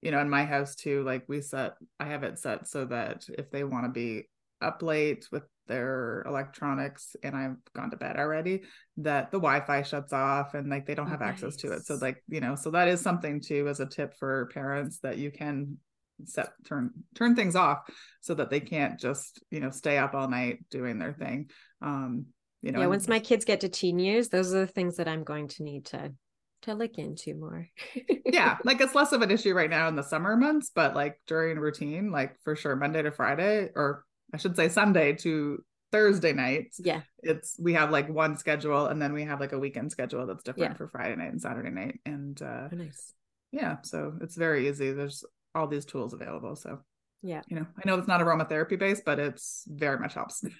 you 0.00 0.12
know 0.12 0.20
in 0.20 0.30
my 0.30 0.44
house 0.44 0.76
too 0.76 1.02
like 1.02 1.24
we 1.28 1.40
set 1.40 1.72
i 1.98 2.04
have 2.04 2.22
it 2.22 2.38
set 2.38 2.68
so 2.68 2.84
that 2.84 3.24
if 3.36 3.50
they 3.50 3.64
want 3.64 3.86
to 3.86 3.90
be 3.90 4.28
up 4.62 4.80
late 4.82 5.26
with 5.32 5.42
their 5.66 6.22
electronics 6.26 7.16
and 7.22 7.36
I've 7.36 7.56
gone 7.74 7.90
to 7.90 7.96
bed 7.96 8.16
already, 8.16 8.62
that 8.98 9.30
the 9.30 9.38
Wi-Fi 9.38 9.82
shuts 9.82 10.12
off 10.12 10.54
and 10.54 10.70
like 10.70 10.86
they 10.86 10.94
don't 10.94 11.10
have 11.10 11.22
access 11.22 11.56
to 11.56 11.72
it. 11.72 11.84
So 11.84 11.96
like, 12.00 12.22
you 12.28 12.40
know, 12.40 12.54
so 12.54 12.70
that 12.70 12.88
is 12.88 13.00
something 13.00 13.40
too 13.40 13.68
as 13.68 13.80
a 13.80 13.86
tip 13.86 14.14
for 14.16 14.48
parents 14.54 15.00
that 15.02 15.18
you 15.18 15.30
can 15.30 15.78
set 16.24 16.48
turn 16.66 16.90
turn 17.14 17.36
things 17.36 17.56
off 17.56 17.80
so 18.20 18.34
that 18.34 18.50
they 18.50 18.60
can't 18.60 18.98
just, 18.98 19.42
you 19.50 19.60
know, 19.60 19.70
stay 19.70 19.98
up 19.98 20.14
all 20.14 20.28
night 20.28 20.64
doing 20.70 20.98
their 20.98 21.12
thing. 21.12 21.50
Um, 21.82 22.26
you 22.62 22.72
know, 22.72 22.80
yeah, 22.80 22.86
once 22.86 23.06
my 23.08 23.18
kids 23.20 23.44
get 23.44 23.60
to 23.60 23.68
teen 23.68 23.98
years, 23.98 24.28
those 24.28 24.52
are 24.54 24.60
the 24.60 24.66
things 24.66 24.96
that 24.96 25.08
I'm 25.08 25.24
going 25.24 25.48
to 25.48 25.62
need 25.62 25.86
to 25.86 26.12
to 26.62 26.74
look 26.74 26.98
into 26.98 27.34
more. 27.34 27.68
yeah, 28.24 28.56
like 28.64 28.80
it's 28.80 28.94
less 28.94 29.12
of 29.12 29.22
an 29.22 29.30
issue 29.30 29.54
right 29.54 29.70
now 29.70 29.88
in 29.88 29.94
the 29.96 30.02
summer 30.02 30.36
months, 30.36 30.70
but 30.74 30.94
like 30.94 31.20
during 31.26 31.58
routine, 31.58 32.10
like 32.10 32.36
for 32.42 32.56
sure 32.56 32.74
Monday 32.74 33.02
to 33.02 33.12
Friday, 33.12 33.68
or 33.74 34.04
I 34.32 34.38
should 34.38 34.56
say 34.56 34.68
Sunday 34.68 35.12
to 35.16 35.62
Thursday 35.92 36.32
nights. 36.32 36.80
Yeah. 36.82 37.02
It's 37.22 37.56
we 37.60 37.74
have 37.74 37.90
like 37.90 38.08
one 38.08 38.36
schedule 38.36 38.86
and 38.86 39.00
then 39.00 39.12
we 39.12 39.22
have 39.24 39.38
like 39.38 39.52
a 39.52 39.58
weekend 39.58 39.92
schedule 39.92 40.26
that's 40.26 40.42
different 40.42 40.72
Yeah. 40.72 40.76
for 40.76 40.88
Friday 40.88 41.14
night 41.14 41.30
and 41.30 41.40
Saturday 41.40 41.70
night. 41.70 42.00
And 42.04 42.40
uh 42.42 42.68
Oh, 42.72 42.76
nice. 42.76 43.12
yeah, 43.52 43.76
so 43.84 44.14
it's 44.20 44.34
very 44.34 44.68
easy. 44.68 44.90
There's 44.92 45.22
all 45.56 45.66
these 45.66 45.84
tools 45.84 46.12
available. 46.12 46.54
So 46.56 46.80
Yeah. 47.22 47.42
you 47.48 47.56
know, 47.56 47.66
I 47.76 47.82
know 47.86 47.98
it's 47.98 48.08
not 48.08 48.20
aromatherapy 48.20 48.78
based, 48.78 49.04
but 49.04 49.18
it's 49.18 49.64
very 49.66 49.98
much 49.98 50.14
helps. 50.14 50.44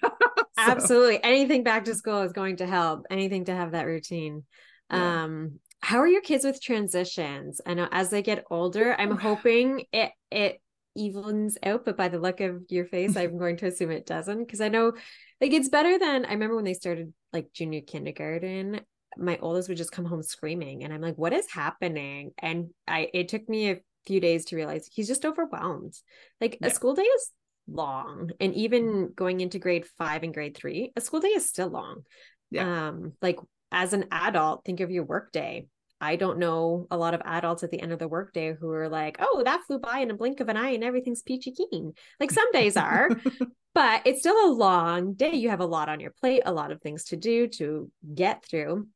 So, 0.59 0.63
Absolutely. 0.71 1.23
Anything 1.23 1.61
back 1.63 1.85
to 1.85 1.93
school 1.93 2.21
is 2.23 2.33
going 2.33 2.55
to 2.57 2.65
help. 2.65 3.05
Anything 3.11 3.45
to 3.45 3.53
have 3.53 3.73
that 3.73 3.85
routine. 3.85 4.43
Yeah. 4.91 5.25
Um, 5.25 5.59
how 5.81 5.99
are 5.99 6.07
your 6.07 6.21
kids 6.21 6.43
with 6.43 6.59
transitions? 6.59 7.61
I 7.63 7.75
know 7.75 7.87
as 7.91 8.09
they 8.09 8.23
get 8.23 8.43
older, 8.49 8.95
I'm 8.99 9.15
hoping 9.17 9.85
it 9.91 10.11
it 10.31 10.59
evens 10.95 11.59
out, 11.61 11.85
but 11.85 11.95
by 11.95 12.07
the 12.07 12.17
look 12.17 12.41
of 12.41 12.63
your 12.69 12.85
face, 12.85 13.15
I'm 13.15 13.37
going 13.43 13.57
to 13.57 13.67
assume 13.67 13.91
it 13.91 14.07
doesn't. 14.07 14.45
Because 14.45 14.59
I 14.59 14.69
know 14.69 14.93
like 15.39 15.53
it's 15.53 15.69
better 15.69 15.99
than 15.99 16.25
I 16.25 16.31
remember 16.33 16.55
when 16.55 16.65
they 16.65 16.73
started 16.73 17.13
like 17.31 17.53
junior 17.53 17.81
kindergarten. 17.81 18.81
My 19.15 19.37
oldest 19.39 19.69
would 19.69 19.77
just 19.77 19.91
come 19.91 20.05
home 20.05 20.23
screaming, 20.23 20.83
and 20.83 20.91
I'm 20.91 21.01
like, 21.01 21.19
"What 21.19 21.33
is 21.33 21.45
happening?" 21.51 22.31
And 22.39 22.71
I 22.87 23.09
it 23.13 23.27
took 23.27 23.47
me 23.47 23.69
a 23.69 23.79
few 24.07 24.19
days 24.19 24.45
to 24.45 24.55
realize 24.55 24.89
he's 24.91 25.07
just 25.07 25.25
overwhelmed. 25.25 25.93
Like 26.41 26.57
Yeah. 26.61 26.67
a 26.67 26.71
school 26.71 26.95
day 26.95 27.03
is 27.03 27.31
long, 27.67 28.31
and 28.39 28.53
even 28.55 29.11
going 29.13 29.41
into 29.41 29.59
grade 29.59 29.85
five 29.97 30.23
and 30.23 30.33
grade 30.33 30.55
three, 30.57 30.93
a 30.95 31.01
school 31.01 31.19
day 31.19 31.29
is 31.29 31.47
still 31.47 31.69
long. 31.69 32.03
Yeah. 32.49 32.87
Um, 32.87 33.13
like 33.21 33.37
as 33.71 33.93
an 33.93 34.05
adult, 34.11 34.63
think 34.65 34.79
of 34.79 34.89
your 34.91 35.03
work 35.03 35.31
day. 35.31 35.67
I 35.99 36.15
don't 36.15 36.37
know 36.37 36.85
a 36.91 36.97
lot 36.97 37.13
of 37.15 37.21
adults 37.25 37.63
at 37.63 37.71
the 37.71 37.81
end 37.81 37.91
of 37.91 37.99
the 37.99 38.07
workday 38.07 38.53
who 38.53 38.69
are 38.71 38.87
like, 38.87 39.17
"Oh, 39.19 39.41
that 39.43 39.63
flew 39.65 39.79
by 39.79 39.99
in 39.99 40.11
a 40.11 40.15
blink 40.15 40.39
of 40.39 40.47
an 40.47 40.55
eye, 40.55 40.69
and 40.69 40.83
everything's 40.83 41.23
peachy 41.23 41.51
keen." 41.51 41.93
Like 42.19 42.31
some 42.31 42.51
days 42.51 42.77
are, 42.77 43.09
but 43.73 44.03
it's 44.05 44.19
still 44.19 44.39
a 44.49 44.53
long 44.53 45.13
day. 45.13 45.33
You 45.35 45.49
have 45.49 45.59
a 45.59 45.65
lot 45.65 45.89
on 45.89 45.99
your 45.99 46.11
plate, 46.21 46.43
a 46.45 46.53
lot 46.53 46.71
of 46.71 46.81
things 46.81 47.05
to 47.05 47.17
do 47.17 47.47
to 47.59 47.91
get 48.13 48.45
through. 48.45 48.87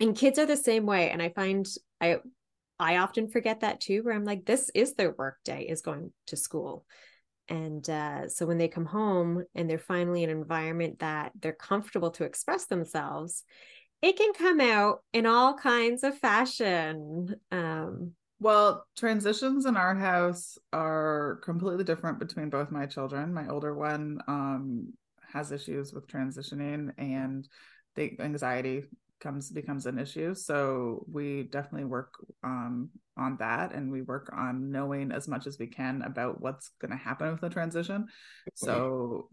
And 0.00 0.16
kids 0.16 0.38
are 0.38 0.46
the 0.46 0.56
same 0.56 0.86
way. 0.86 1.10
And 1.10 1.20
I 1.20 1.30
find 1.30 1.66
I 2.00 2.18
I 2.78 2.98
often 2.98 3.28
forget 3.28 3.60
that 3.60 3.80
too, 3.80 4.02
where 4.02 4.14
I'm 4.14 4.24
like, 4.24 4.44
this 4.44 4.70
is 4.74 4.94
their 4.94 5.12
work 5.12 5.38
day, 5.44 5.66
is 5.68 5.82
going 5.82 6.12
to 6.28 6.36
school. 6.36 6.84
And 7.48 7.88
uh, 7.88 8.28
so 8.28 8.46
when 8.46 8.58
they 8.58 8.68
come 8.68 8.84
home 8.84 9.42
and 9.54 9.68
they're 9.68 9.78
finally 9.78 10.22
in 10.22 10.30
an 10.30 10.38
environment 10.38 10.98
that 10.98 11.32
they're 11.40 11.52
comfortable 11.52 12.10
to 12.12 12.24
express 12.24 12.66
themselves, 12.66 13.42
it 14.02 14.16
can 14.16 14.32
come 14.34 14.60
out 14.60 15.02
in 15.12 15.26
all 15.26 15.54
kinds 15.54 16.04
of 16.04 16.18
fashion. 16.18 17.34
Um, 17.50 18.12
Well, 18.38 18.86
transitions 18.96 19.66
in 19.66 19.76
our 19.76 19.94
house 19.94 20.58
are 20.72 21.40
completely 21.42 21.84
different 21.84 22.20
between 22.20 22.50
both 22.50 22.70
my 22.70 22.86
children. 22.86 23.34
My 23.34 23.48
older 23.48 23.74
one 23.74 24.20
um, 24.28 24.92
has 25.32 25.50
issues 25.50 25.92
with 25.92 26.06
transitioning, 26.06 26.92
and 26.96 27.48
the 27.96 28.20
anxiety 28.20 28.84
comes 29.20 29.50
becomes 29.50 29.86
an 29.86 29.98
issue. 29.98 30.34
So 30.34 31.04
we 31.10 31.44
definitely 31.44 31.84
work 31.86 32.14
um, 32.42 32.90
on 33.16 33.36
that, 33.38 33.72
and 33.72 33.90
we 33.90 34.02
work 34.02 34.30
on 34.32 34.70
knowing 34.70 35.12
as 35.12 35.28
much 35.28 35.46
as 35.46 35.58
we 35.58 35.66
can 35.66 36.02
about 36.02 36.40
what's 36.40 36.70
going 36.80 36.92
to 36.92 36.96
happen 36.96 37.30
with 37.30 37.40
the 37.40 37.50
transition. 37.50 38.06
So 38.54 39.28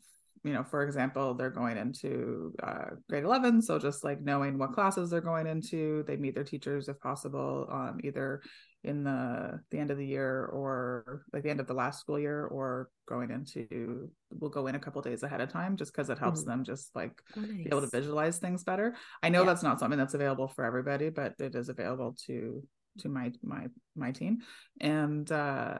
you 0.46 0.54
know, 0.54 0.64
for 0.64 0.84
example, 0.84 1.34
they're 1.34 1.50
going 1.50 1.76
into 1.76 2.54
uh, 2.62 2.92
grade 3.10 3.24
11. 3.24 3.64
So 3.64 3.80
just 3.80 4.04
like 4.04 4.22
knowing 4.22 4.60
what 4.60 4.74
classes 4.74 5.10
they're 5.10 5.20
going 5.20 5.48
into, 5.48 6.04
they 6.08 6.18
meet 6.18 6.36
their 6.36 6.44
teachers 6.44 6.88
if 6.88 7.00
possible, 7.00 7.68
um, 7.72 8.00
either 8.04 8.44
in 8.86 9.04
the 9.04 9.60
the 9.72 9.80
end 9.80 9.92
of 9.92 9.98
the 9.98 10.06
year 10.06 10.46
or 10.46 11.26
like 11.34 11.44
the 11.44 11.50
end 11.50 11.60
of 11.60 11.68
the 11.68 11.74
last 11.74 12.00
school 12.00 12.20
year 12.20 12.46
or 12.46 12.90
going 13.08 13.32
into 13.32 14.10
we'll 14.40 14.50
go 14.50 14.68
in 14.68 14.76
a 14.76 14.80
couple 14.80 15.02
days 15.02 15.24
ahead 15.24 15.42
of 15.42 15.50
time 15.52 15.76
just 15.76 15.92
because 15.92 16.10
it 16.10 16.18
helps 16.20 16.42
Mhm. 16.42 16.46
them 16.46 16.64
just 16.64 16.96
like 16.96 17.22
oh, 17.38 17.42
be 17.42 17.68
able 17.72 17.82
to 17.82 17.88
visualize 17.88 18.38
things 18.38 18.64
better 18.64 18.96
i 19.24 19.30
know 19.30 19.42
Yeah. 19.42 19.48
that's 19.48 19.64
not 19.64 19.80
something 19.80 19.98
that's 20.00 20.14
available 20.14 20.48
for 20.48 20.64
everybody 20.66 21.10
but 21.10 21.34
it 21.40 21.56
is 21.56 21.70
available 21.70 22.16
to 22.28 22.64
to 23.00 23.10
my 23.10 23.32
my 23.44 23.68
my 23.96 24.12
team 24.12 24.38
and 24.80 25.32
uh 25.32 25.78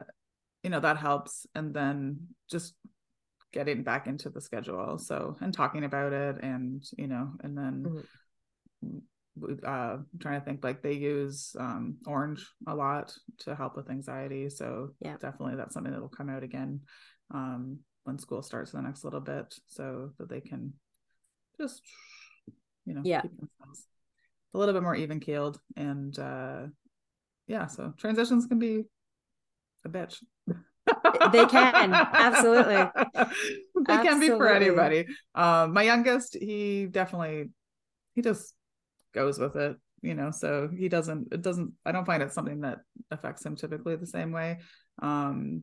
you 0.62 0.70
know 0.70 0.80
that 0.80 0.98
helps 0.98 1.46
and 1.54 1.72
then 1.72 2.18
just 2.50 2.74
getting 3.52 3.82
back 3.84 4.06
into 4.06 4.28
the 4.30 4.40
schedule 4.40 4.98
so 4.98 5.36
and 5.40 5.54
talking 5.54 5.84
about 5.84 6.12
it 6.12 6.36
and 6.42 6.82
you 6.98 7.06
know 7.06 7.30
and 7.42 7.56
then 7.56 7.84
Mhm. 8.84 9.02
Uh 9.64 9.68
I'm 9.68 10.06
trying 10.20 10.40
to 10.40 10.44
think 10.44 10.64
like 10.64 10.82
they 10.82 10.92
use 10.94 11.54
um 11.58 11.96
orange 12.06 12.46
a 12.66 12.74
lot 12.74 13.14
to 13.40 13.54
help 13.54 13.76
with 13.76 13.90
anxiety 13.90 14.48
so 14.48 14.90
Yeah. 15.00 15.16
definitely 15.20 15.56
that's 15.56 15.74
something 15.74 15.92
that'll 15.92 16.08
come 16.08 16.30
out 16.30 16.42
again 16.42 16.80
um 17.34 17.80
when 18.04 18.18
school 18.18 18.42
starts 18.42 18.72
in 18.72 18.80
the 18.80 18.86
next 18.86 19.04
little 19.04 19.20
bit 19.20 19.54
so 19.66 20.10
that 20.18 20.28
they 20.28 20.40
can 20.40 20.72
just 21.60 21.82
you 22.84 22.94
know 22.94 23.02
Yeah. 23.04 23.22
keep 23.22 23.36
themselves 23.36 23.86
a 24.54 24.58
little 24.58 24.74
bit 24.74 24.82
more 24.82 24.96
even 24.96 25.20
keeled 25.20 25.60
and 25.76 26.18
uh 26.18 26.62
yeah 27.46 27.66
so 27.66 27.92
transitions 27.98 28.46
can 28.46 28.58
be 28.58 28.84
a 29.84 29.88
bitch 29.88 30.22
They 31.32 31.46
can, 31.46 31.92
absolutely. 31.92 32.76
they 33.86 33.96
can 33.98 34.20
be 34.20 34.28
for 34.28 34.48
anybody 34.48 35.06
um 35.34 35.72
my 35.72 35.82
youngest 35.82 36.36
he 36.40 36.86
definitely 36.86 37.50
he 38.14 38.22
just 38.22 38.54
goes 39.16 39.38
with 39.38 39.56
it 39.56 39.76
you 40.02 40.14
know 40.14 40.30
so 40.30 40.68
he 40.68 40.88
doesn't 40.88 41.32
it 41.32 41.42
doesn't 41.42 41.72
i 41.86 41.90
don't 41.90 42.04
find 42.04 42.22
it 42.22 42.32
something 42.32 42.60
that 42.60 42.78
affects 43.10 43.44
him 43.44 43.56
typically 43.56 43.96
the 43.96 44.06
same 44.06 44.30
way 44.30 44.58
um 45.02 45.62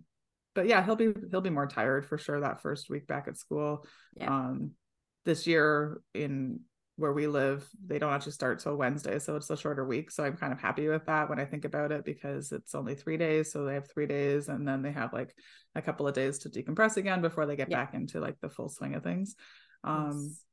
but 0.55 0.67
yeah 0.67 0.83
he'll 0.83 0.95
be 0.95 1.13
he'll 1.29 1.39
be 1.49 1.49
more 1.59 1.67
tired 1.67 2.03
for 2.05 2.17
sure 2.17 2.39
that 2.41 2.61
first 2.61 2.89
week 2.89 3.05
back 3.07 3.27
at 3.27 3.37
school 3.37 3.85
Yeah. 4.17 4.35
um 4.35 4.71
this 5.25 5.45
year 5.47 6.01
in 6.13 6.59
where 6.95 7.13
we 7.13 7.25
live 7.27 7.67
they 7.89 7.97
don't 7.99 8.13
actually 8.13 8.33
start 8.33 8.59
till 8.59 8.75
wednesday 8.75 9.17
so 9.19 9.35
it's 9.35 9.49
a 9.49 9.57
shorter 9.57 9.85
week 9.85 10.11
so 10.11 10.23
i'm 10.23 10.37
kind 10.37 10.53
of 10.53 10.59
happy 10.59 10.87
with 10.87 11.05
that 11.05 11.29
when 11.29 11.39
i 11.39 11.45
think 11.45 11.65
about 11.65 11.91
it 11.91 12.03
because 12.05 12.51
it's 12.51 12.75
only 12.75 12.95
three 12.95 13.17
days 13.17 13.51
so 13.51 13.65
they 13.65 13.73
have 13.75 13.89
three 13.89 14.05
days 14.07 14.47
and 14.47 14.67
then 14.67 14.81
they 14.83 14.91
have 14.91 15.11
like 15.13 15.33
a 15.75 15.81
couple 15.81 16.07
of 16.07 16.13
days 16.13 16.39
to 16.39 16.49
decompress 16.49 16.97
again 16.97 17.21
before 17.21 17.45
they 17.47 17.55
get 17.55 17.69
Yeah. 17.71 17.77
back 17.83 17.93
into 17.93 18.19
like 18.19 18.37
the 18.41 18.49
full 18.49 18.69
swing 18.69 18.93
of 18.95 19.03
things 19.03 19.35
um 19.83 20.11
Yes. 20.21 20.43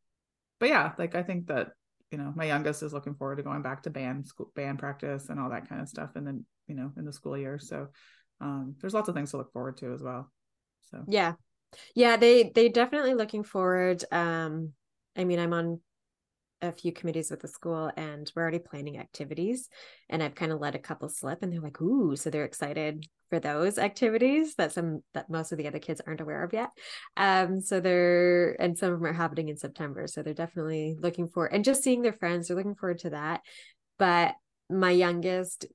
but 0.60 0.68
yeah 0.70 0.92
like 0.98 1.14
i 1.14 1.22
think 1.22 1.48
that 1.48 1.68
you 2.10 2.18
know 2.18 2.32
my 2.34 2.44
youngest 2.44 2.82
is 2.82 2.92
looking 2.92 3.14
forward 3.14 3.36
to 3.36 3.42
going 3.42 3.62
back 3.62 3.82
to 3.82 3.90
band 3.90 4.26
school 4.26 4.50
band 4.54 4.78
practice 4.78 5.28
and 5.28 5.38
all 5.38 5.50
that 5.50 5.68
kind 5.68 5.80
of 5.80 5.88
stuff 5.88 6.10
and 6.16 6.26
then 6.26 6.44
you 6.66 6.74
know 6.74 6.92
in 6.96 7.04
the 7.04 7.12
school 7.12 7.36
year. 7.36 7.58
So 7.58 7.88
um 8.40 8.74
there's 8.80 8.94
lots 8.94 9.08
of 9.08 9.14
things 9.14 9.30
to 9.30 9.36
look 9.36 9.52
forward 9.52 9.76
to 9.78 9.92
as 9.92 10.02
well. 10.02 10.30
So. 10.90 11.04
Yeah. 11.08 11.34
Yeah 11.94 12.16
they 12.16 12.50
they 12.54 12.68
definitely 12.68 13.14
looking 13.14 13.44
forward. 13.44 14.04
Um 14.10 14.72
i 15.16 15.24
mean 15.24 15.40
i'm 15.40 15.52
on 15.52 15.80
a 16.62 16.72
few 16.72 16.92
committees 16.92 17.30
with 17.30 17.40
the 17.40 17.48
school 17.48 17.90
and 17.96 18.30
we're 18.34 18.42
already 18.42 18.58
planning 18.58 18.98
activities. 18.98 19.68
And 20.08 20.22
i've 20.22 20.34
kind 20.34 20.52
of 20.52 20.60
let 20.60 20.74
a 20.74 20.78
couple 20.78 21.08
slip 21.08 21.42
and 21.42 21.52
they're 21.52 21.60
like 21.60 21.80
ooh 21.80 22.16
so 22.16 22.30
they're 22.30 22.44
excited 22.44 23.06
for 23.28 23.38
those 23.38 23.78
activities 23.78 24.56
that 24.56 24.72
some 24.72 25.02
that 25.14 25.30
most 25.30 25.52
of 25.52 25.58
the 25.58 25.68
other 25.68 25.78
kids 25.78 26.00
aren't 26.06 26.20
aware 26.20 26.42
of 26.42 26.52
yet. 26.52 26.70
Um 27.16 27.60
so 27.60 27.80
they're 27.80 28.60
and 28.60 28.76
some 28.76 28.92
of 28.92 29.00
them 29.00 29.08
are 29.08 29.12
happening 29.12 29.48
in 29.48 29.56
september. 29.56 30.06
So 30.06 30.22
they're 30.22 30.34
definitely 30.34 30.96
looking 30.98 31.28
for 31.28 31.46
and 31.46 31.64
just 31.64 31.82
seeing 31.82 32.02
their 32.02 32.12
friends 32.12 32.48
they're 32.48 32.56
looking 32.56 32.74
forward 32.74 32.98
to 33.00 33.10
that. 33.10 33.42
But 33.98 34.34
my 34.68 34.90
youngest 34.90 35.66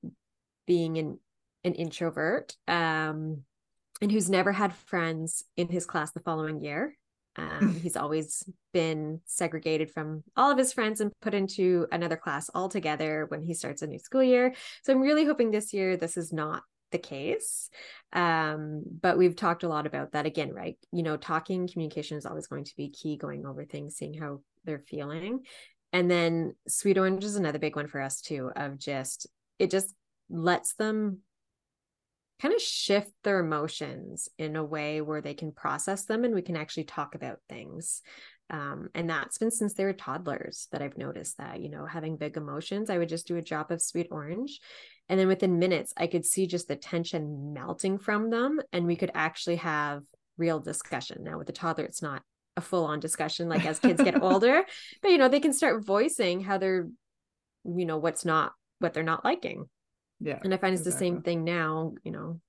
being 0.66 0.98
an 0.98 1.18
an 1.64 1.74
introvert 1.74 2.54
um 2.68 3.42
and 4.00 4.12
who's 4.12 4.28
never 4.28 4.52
had 4.52 4.74
friends 4.74 5.44
in 5.56 5.68
his 5.68 5.86
class 5.86 6.12
the 6.12 6.20
following 6.20 6.62
year. 6.62 6.96
Um, 7.36 7.78
he's 7.82 7.96
always 7.96 8.48
been 8.72 9.20
segregated 9.26 9.90
from 9.90 10.24
all 10.36 10.50
of 10.50 10.58
his 10.58 10.72
friends 10.72 11.00
and 11.00 11.12
put 11.20 11.34
into 11.34 11.86
another 11.92 12.16
class 12.16 12.50
altogether 12.54 13.26
when 13.28 13.42
he 13.42 13.54
starts 13.54 13.82
a 13.82 13.86
new 13.86 13.98
school 13.98 14.22
year. 14.22 14.54
So 14.82 14.92
I'm 14.92 15.00
really 15.00 15.24
hoping 15.24 15.50
this 15.50 15.72
year 15.72 15.96
this 15.96 16.16
is 16.16 16.32
not 16.32 16.62
the 16.92 16.98
case. 16.98 17.68
Um, 18.12 18.82
but 19.02 19.18
we've 19.18 19.36
talked 19.36 19.64
a 19.64 19.68
lot 19.68 19.86
about 19.86 20.12
that 20.12 20.26
again, 20.26 20.52
right? 20.52 20.78
You 20.92 21.02
know, 21.02 21.16
talking 21.16 21.68
communication 21.68 22.16
is 22.16 22.26
always 22.26 22.46
going 22.46 22.64
to 22.64 22.76
be 22.76 22.90
key, 22.90 23.16
going 23.16 23.44
over 23.44 23.64
things, 23.64 23.96
seeing 23.96 24.14
how 24.14 24.40
they're 24.64 24.84
feeling. 24.86 25.40
And 25.92 26.10
then 26.10 26.54
Sweet 26.68 26.98
Orange 26.98 27.24
is 27.24 27.36
another 27.36 27.58
big 27.58 27.76
one 27.76 27.88
for 27.88 28.00
us 28.00 28.20
too, 28.20 28.50
of 28.54 28.78
just, 28.78 29.26
it 29.58 29.70
just 29.70 29.94
lets 30.28 30.74
them 30.74 31.18
kind 32.40 32.54
of 32.54 32.60
shift 32.60 33.10
their 33.24 33.40
emotions 33.40 34.28
in 34.38 34.56
a 34.56 34.64
way 34.64 35.00
where 35.00 35.20
they 35.20 35.34
can 35.34 35.52
process 35.52 36.04
them 36.04 36.24
and 36.24 36.34
we 36.34 36.42
can 36.42 36.56
actually 36.56 36.84
talk 36.84 37.14
about 37.14 37.38
things. 37.48 38.02
Um, 38.50 38.88
and 38.94 39.10
that's 39.10 39.38
been 39.38 39.50
since 39.50 39.74
they 39.74 39.84
were 39.84 39.92
toddlers 39.92 40.68
that 40.70 40.82
I've 40.82 40.98
noticed 40.98 41.38
that, 41.38 41.60
you 41.60 41.68
know, 41.68 41.86
having 41.86 42.16
big 42.16 42.36
emotions, 42.36 42.90
I 42.90 42.98
would 42.98 43.08
just 43.08 43.26
do 43.26 43.36
a 43.36 43.42
drop 43.42 43.70
of 43.70 43.82
sweet 43.82 44.08
orange. 44.10 44.60
And 45.08 45.18
then 45.18 45.28
within 45.28 45.58
minutes, 45.58 45.92
I 45.96 46.06
could 46.06 46.24
see 46.24 46.46
just 46.46 46.68
the 46.68 46.76
tension 46.76 47.52
melting 47.52 47.98
from 47.98 48.30
them. 48.30 48.60
And 48.72 48.86
we 48.86 48.96
could 48.96 49.10
actually 49.14 49.56
have 49.56 50.02
real 50.36 50.60
discussion. 50.60 51.24
Now, 51.24 51.38
with 51.38 51.46
the 51.46 51.52
toddler, 51.52 51.84
it's 51.84 52.02
not 52.02 52.22
a 52.56 52.60
full 52.60 52.84
on 52.84 53.00
discussion 53.00 53.48
like 53.48 53.66
as 53.66 53.78
kids 53.78 54.02
get 54.02 54.22
older, 54.22 54.64
but, 55.02 55.10
you 55.10 55.18
know, 55.18 55.28
they 55.28 55.40
can 55.40 55.52
start 55.52 55.84
voicing 55.84 56.40
how 56.40 56.58
they're, 56.58 56.88
you 57.64 57.84
know, 57.84 57.96
what's 57.96 58.24
not 58.24 58.52
what 58.78 58.94
they're 58.94 59.02
not 59.02 59.24
liking. 59.24 59.68
Yeah. 60.20 60.38
And 60.42 60.52
I 60.52 60.56
find 60.56 60.74
it's 60.74 60.86
exactly. 60.86 61.10
the 61.10 61.14
same 61.14 61.22
thing 61.22 61.44
now, 61.44 61.94
you 62.02 62.12
know, 62.12 62.40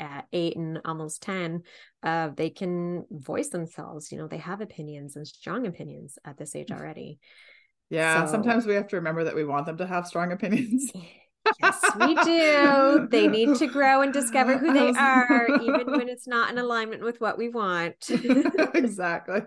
at 0.00 0.26
eight 0.32 0.56
and 0.56 0.80
almost 0.84 1.22
10, 1.22 1.62
uh, 2.02 2.30
they 2.36 2.50
can 2.50 3.04
voice 3.10 3.50
themselves. 3.50 4.10
You 4.10 4.18
know, 4.18 4.26
they 4.26 4.38
have 4.38 4.60
opinions 4.60 5.16
and 5.16 5.26
strong 5.26 5.66
opinions 5.66 6.18
at 6.24 6.36
this 6.36 6.56
age 6.56 6.72
already. 6.72 7.18
Yeah. 7.90 8.26
So- 8.26 8.32
Sometimes 8.32 8.66
we 8.66 8.74
have 8.74 8.88
to 8.88 8.96
remember 8.96 9.24
that 9.24 9.34
we 9.34 9.44
want 9.44 9.66
them 9.66 9.76
to 9.78 9.86
have 9.86 10.06
strong 10.06 10.32
opinions. 10.32 10.90
Yes, 11.60 11.80
we 12.00 12.14
do. 12.14 13.08
They 13.10 13.26
need 13.28 13.56
to 13.56 13.66
grow 13.66 14.02
and 14.02 14.12
discover 14.12 14.58
who 14.58 14.72
they 14.72 14.90
are, 14.98 15.48
even 15.62 15.90
when 15.92 16.08
it's 16.08 16.26
not 16.26 16.50
in 16.50 16.58
alignment 16.58 17.02
with 17.02 17.20
what 17.20 17.36
we 17.38 17.48
want. 17.48 17.94
exactly. 18.74 19.40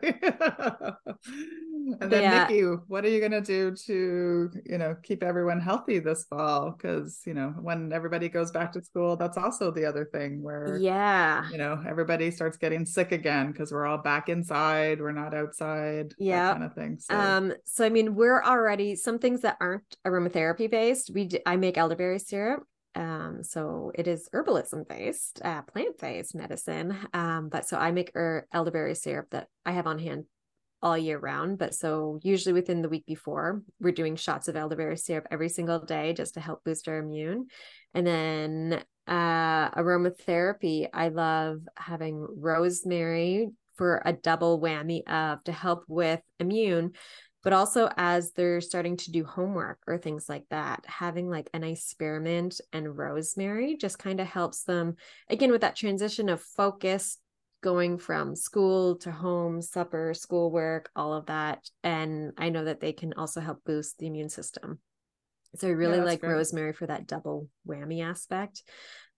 and 2.02 2.12
then 2.12 2.22
Yeah. 2.24 2.48
Nikki, 2.48 2.62
what 2.88 3.06
are 3.06 3.10
you 3.10 3.22
gonna 3.22 3.42
do 3.42 3.76
to, 3.86 4.50
you 4.66 4.78
know, 4.78 4.96
keep 5.04 5.24
everyone 5.24 5.60
healthy 5.60 6.00
this 6.00 6.26
fall? 6.26 6.72
Because 6.72 7.22
you 7.26 7.34
know, 7.34 7.50
when 7.62 7.94
everybody 7.94 8.30
goes 8.30 8.52
back 8.52 8.72
to 8.74 8.82
school, 8.82 9.16
that's 9.16 9.38
also 9.38 9.72
the 9.72 9.86
other 9.86 10.06
thing 10.06 10.42
where 10.42 10.78
yeah. 10.78 11.50
you 11.52 11.58
know 11.58 11.82
everybody 11.88 12.32
starts 12.32 12.58
getting 12.58 12.86
sick 12.86 13.12
again 13.12 13.52
because 13.52 13.72
we're 13.72 13.86
all 13.86 13.98
back 14.00 14.30
inside, 14.30 15.00
we're 15.00 15.12
not 15.12 15.34
outside, 15.34 16.14
Yeah. 16.18 16.52
kind 16.54 16.64
of 16.64 16.74
thing. 16.74 16.98
So 17.00 17.16
Um, 17.16 17.54
so 17.66 17.86
I 17.86 17.90
mean, 17.90 18.16
we're 18.16 18.44
already 18.44 18.96
some 18.96 19.20
things 19.20 19.42
that 19.42 19.58
aren't 19.60 19.84
aromatherapy 20.06 20.70
based. 20.70 21.12
We 21.14 21.26
d- 21.26 21.40
I 21.46 21.56
make 21.56 21.78
elderberry 21.86 22.18
syrup. 22.18 22.64
Um, 22.96 23.44
so 23.44 23.92
it 23.94 24.08
is 24.08 24.28
herbalism 24.34 24.88
based, 24.88 25.40
uh, 25.44 25.62
plant 25.62 26.00
based 26.00 26.34
medicine. 26.34 26.98
Um, 27.14 27.50
but 27.50 27.68
so 27.68 27.78
I 27.78 27.92
make 27.92 28.12
er- 28.16 28.48
elderberry 28.52 28.96
syrup 28.96 29.28
that 29.32 29.48
I 29.66 29.74
have 29.74 29.86
on 29.86 30.00
hand 30.00 30.26
all 30.82 30.98
year 30.98 31.20
round. 31.20 31.60
But 31.60 31.76
so 31.76 32.20
usually 32.24 32.54
within 32.54 32.82
the 32.82 32.90
week 32.90 33.06
before, 33.06 33.62
we're 33.80 33.92
doing 33.92 34.16
shots 34.16 34.48
of 34.48 34.56
elderberry 34.56 34.98
syrup 34.98 35.28
every 35.30 35.50
single 35.50 35.80
day 35.80 36.14
just 36.14 36.34
to 36.34 36.40
help 36.40 36.64
boost 36.64 36.88
our 36.88 36.98
immune. 36.98 37.48
And 37.94 38.08
then 38.08 38.84
uh 39.08 39.70
aromatherapy, 39.72 40.88
I 40.92 41.10
love 41.10 41.60
having 41.78 42.26
rosemary 42.38 43.52
for 43.76 44.02
a 44.04 44.14
double 44.14 44.60
whammy 44.60 45.08
of 45.08 45.44
to 45.44 45.52
help 45.52 45.84
with 45.88 46.22
immune 46.40 46.94
but 47.46 47.54
also 47.54 47.88
as 47.96 48.32
they're 48.32 48.60
starting 48.60 48.98
to 48.98 49.12
do 49.12 49.24
homework 49.24 49.78
or 49.86 50.00
things 50.00 50.28
like 50.28 50.46
that 50.50 50.84
having 50.88 51.30
like 51.30 51.48
a 51.54 51.60
nice 51.60 51.86
spearmint 51.86 52.60
and 52.74 52.98
rosemary 52.98 53.78
just 53.78 54.00
kind 54.00 54.20
of 54.20 54.28
helps 54.28 54.64
them 54.64 54.96
again 55.30 55.52
with 55.52 55.62
that 55.62 55.76
transition 55.76 56.28
of 56.28 56.42
focus 56.42 57.20
going 57.62 57.98
from 57.98 58.36
school 58.36 58.96
to 58.98 59.12
home 59.12 59.62
supper 59.62 60.14
schoolwork 60.14 60.90
all 60.96 61.14
of 61.14 61.28
that 61.28 61.70
and 61.84 62.34
i 62.38 62.50
know 62.50 62.66
that 62.66 62.80
they 62.80 62.92
can 62.92 63.14
also 63.14 63.40
help 63.40 63.64
boost 63.64 63.98
the 64.00 64.08
immune 64.08 64.30
system 64.30 64.80
so 65.56 65.68
i 65.68 65.72
really 65.72 65.98
that's 65.98 66.08
like 66.08 66.22
great. 66.22 66.34
rosemary 66.34 66.74
for 66.74 66.88
that 66.88 67.08
double 67.08 67.48
whammy 67.68 68.04
aspect 68.04 68.64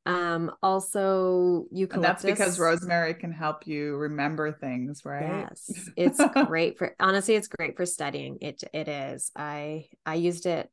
um 0.07 0.51
also 0.63 1.65
and 1.69 1.77
eucalyptus 1.77 2.23
that's 2.23 2.39
because 2.39 2.59
rosemary 2.59 3.13
can 3.13 3.31
help 3.31 3.67
you 3.67 3.95
remember 3.97 4.53
things, 4.53 5.01
right? 5.03 5.45
Yes, 5.49 5.89
it's 5.97 6.21
great 6.45 6.77
for 6.77 6.95
honestly, 6.99 7.35
it's 7.35 7.49
great 7.49 7.75
for 7.75 7.85
studying. 7.85 8.37
It 8.41 8.63
it 8.73 8.87
is. 8.87 9.31
I 9.35 9.85
I 10.05 10.15
used 10.15 10.45
it. 10.45 10.71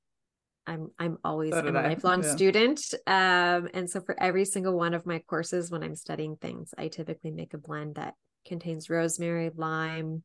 I'm 0.69 0.91
I'm 1.01 1.19
always 1.25 1.53
So 1.53 1.59
I'm 1.59 1.75
a 1.75 1.81
I, 1.81 1.89
lifelong 1.89 2.23
yeah. 2.23 2.37
student. 2.37 2.81
Um, 3.09 3.69
and 3.75 3.91
so 3.91 4.01
for 4.01 4.17
every 4.23 4.45
single 4.45 4.79
one 4.79 4.95
of 4.95 5.05
my 5.05 5.19
courses 5.19 5.71
when 5.71 5.83
I'm 5.83 5.97
studying 5.97 6.37
things, 6.37 6.73
I 6.79 6.87
typically 6.89 7.33
make 7.33 7.55
a 7.55 7.59
blend 7.59 7.97
that 7.97 8.15
contains 8.47 8.89
rosemary, 8.89 9.51
lime. 9.55 10.23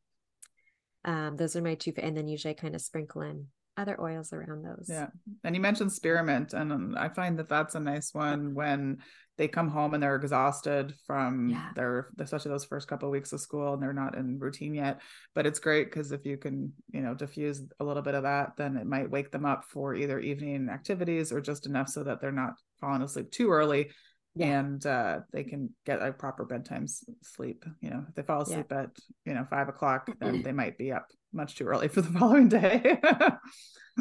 Um, 1.04 1.36
those 1.36 1.56
are 1.56 1.62
my 1.62 1.74
two, 1.74 1.92
and 1.98 2.16
then 2.16 2.28
usually 2.28 2.54
I 2.54 2.60
kind 2.60 2.76
of 2.76 2.80
sprinkle 2.80 3.22
in 3.22 3.46
other 3.76 4.00
oils 4.00 4.32
around 4.32 4.64
those. 4.64 4.86
Yeah. 4.88 5.08
And 5.44 5.54
you 5.54 5.60
mentioned 5.62 5.92
spearmint, 5.92 6.52
and 6.52 6.72
um, 6.72 6.94
I 6.98 7.08
find 7.08 7.38
that 7.38 7.48
that's 7.48 7.74
a 7.74 7.80
nice 7.80 8.12
one 8.12 8.54
when 8.54 8.98
they 9.38 9.48
come 9.48 9.68
home 9.68 9.94
and 9.94 10.02
they're 10.02 10.16
exhausted 10.16 10.92
from 11.06 11.48
Yeah. 11.48 11.70
their, 11.74 12.10
especially 12.18 12.50
those 12.50 12.66
first 12.66 12.88
couple 12.88 13.08
of 13.08 13.12
weeks 13.12 13.32
of 13.32 13.40
school, 13.40 13.72
and 13.72 13.82
they're 13.82 13.92
not 13.94 14.16
in 14.16 14.38
routine 14.38 14.74
yet. 14.74 15.00
But 15.34 15.46
it's 15.46 15.58
great 15.60 15.86
because 15.86 16.12
if 16.12 16.26
you 16.26 16.36
can, 16.36 16.72
you 16.92 17.00
know, 17.00 17.14
diffuse 17.14 17.62
a 17.78 17.84
little 17.84 18.02
bit 18.02 18.14
of 18.14 18.24
that, 18.24 18.56
then 18.56 18.76
it 18.76 18.86
might 18.86 19.10
wake 19.10 19.30
them 19.30 19.46
up 19.46 19.64
for 19.64 19.94
either 19.94 20.18
evening 20.20 20.68
activities 20.68 21.32
or 21.32 21.40
just 21.40 21.64
enough 21.66 21.88
so 21.88 22.04
that 22.04 22.20
they're 22.20 22.32
not 22.32 22.54
falling 22.80 23.02
asleep 23.02 23.30
too 23.30 23.50
early. 23.50 23.90
Yeah. 24.36 24.60
And 24.60 24.86
uh, 24.86 25.20
they 25.32 25.42
can 25.44 25.70
get 25.84 26.00
a 26.00 26.12
proper 26.12 26.44
bedtime 26.44 26.86
sleep. 27.22 27.64
You 27.80 27.90
know, 27.90 28.04
if 28.08 28.14
they 28.14 28.22
fall 28.22 28.38
Yeah. 28.46 28.52
asleep 28.52 28.72
at 28.72 28.90
you 29.24 29.34
know 29.34 29.46
five 29.50 29.68
o'clock, 29.68 30.08
then 30.20 30.42
they 30.44 30.52
might 30.52 30.78
be 30.78 30.92
up 30.92 31.06
much 31.32 31.56
too 31.56 31.64
early 31.66 31.88
for 31.88 32.00
the 32.00 32.10
following 32.18 32.48
day. 32.48 33.00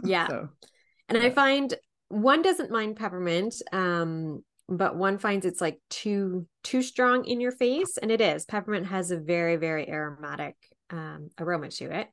Yeah. 0.04 0.28
So 0.28 0.50
And 1.10 1.18
I 1.18 1.32
find 1.32 1.74
one 2.10 2.42
doesn't 2.42 2.72
mind 2.72 2.96
peppermint, 2.96 3.56
um, 3.74 4.44
but 4.68 4.96
one 4.96 5.18
finds 5.18 5.46
it's 5.46 5.62
like 5.62 5.82
too 5.90 6.48
too 6.64 6.84
strong 6.84 7.26
in 7.26 7.42
your 7.42 7.52
face, 7.52 7.98
and 7.98 8.12
it 8.12 8.22
is. 8.22 8.46
Peppermint 8.46 8.88
has 8.88 9.10
a 9.12 9.18
very 9.18 9.56
very 9.56 9.90
aromatic 9.90 10.56
um, 10.92 11.30
aroma 11.40 11.70
to 11.70 11.86
it 12.00 12.08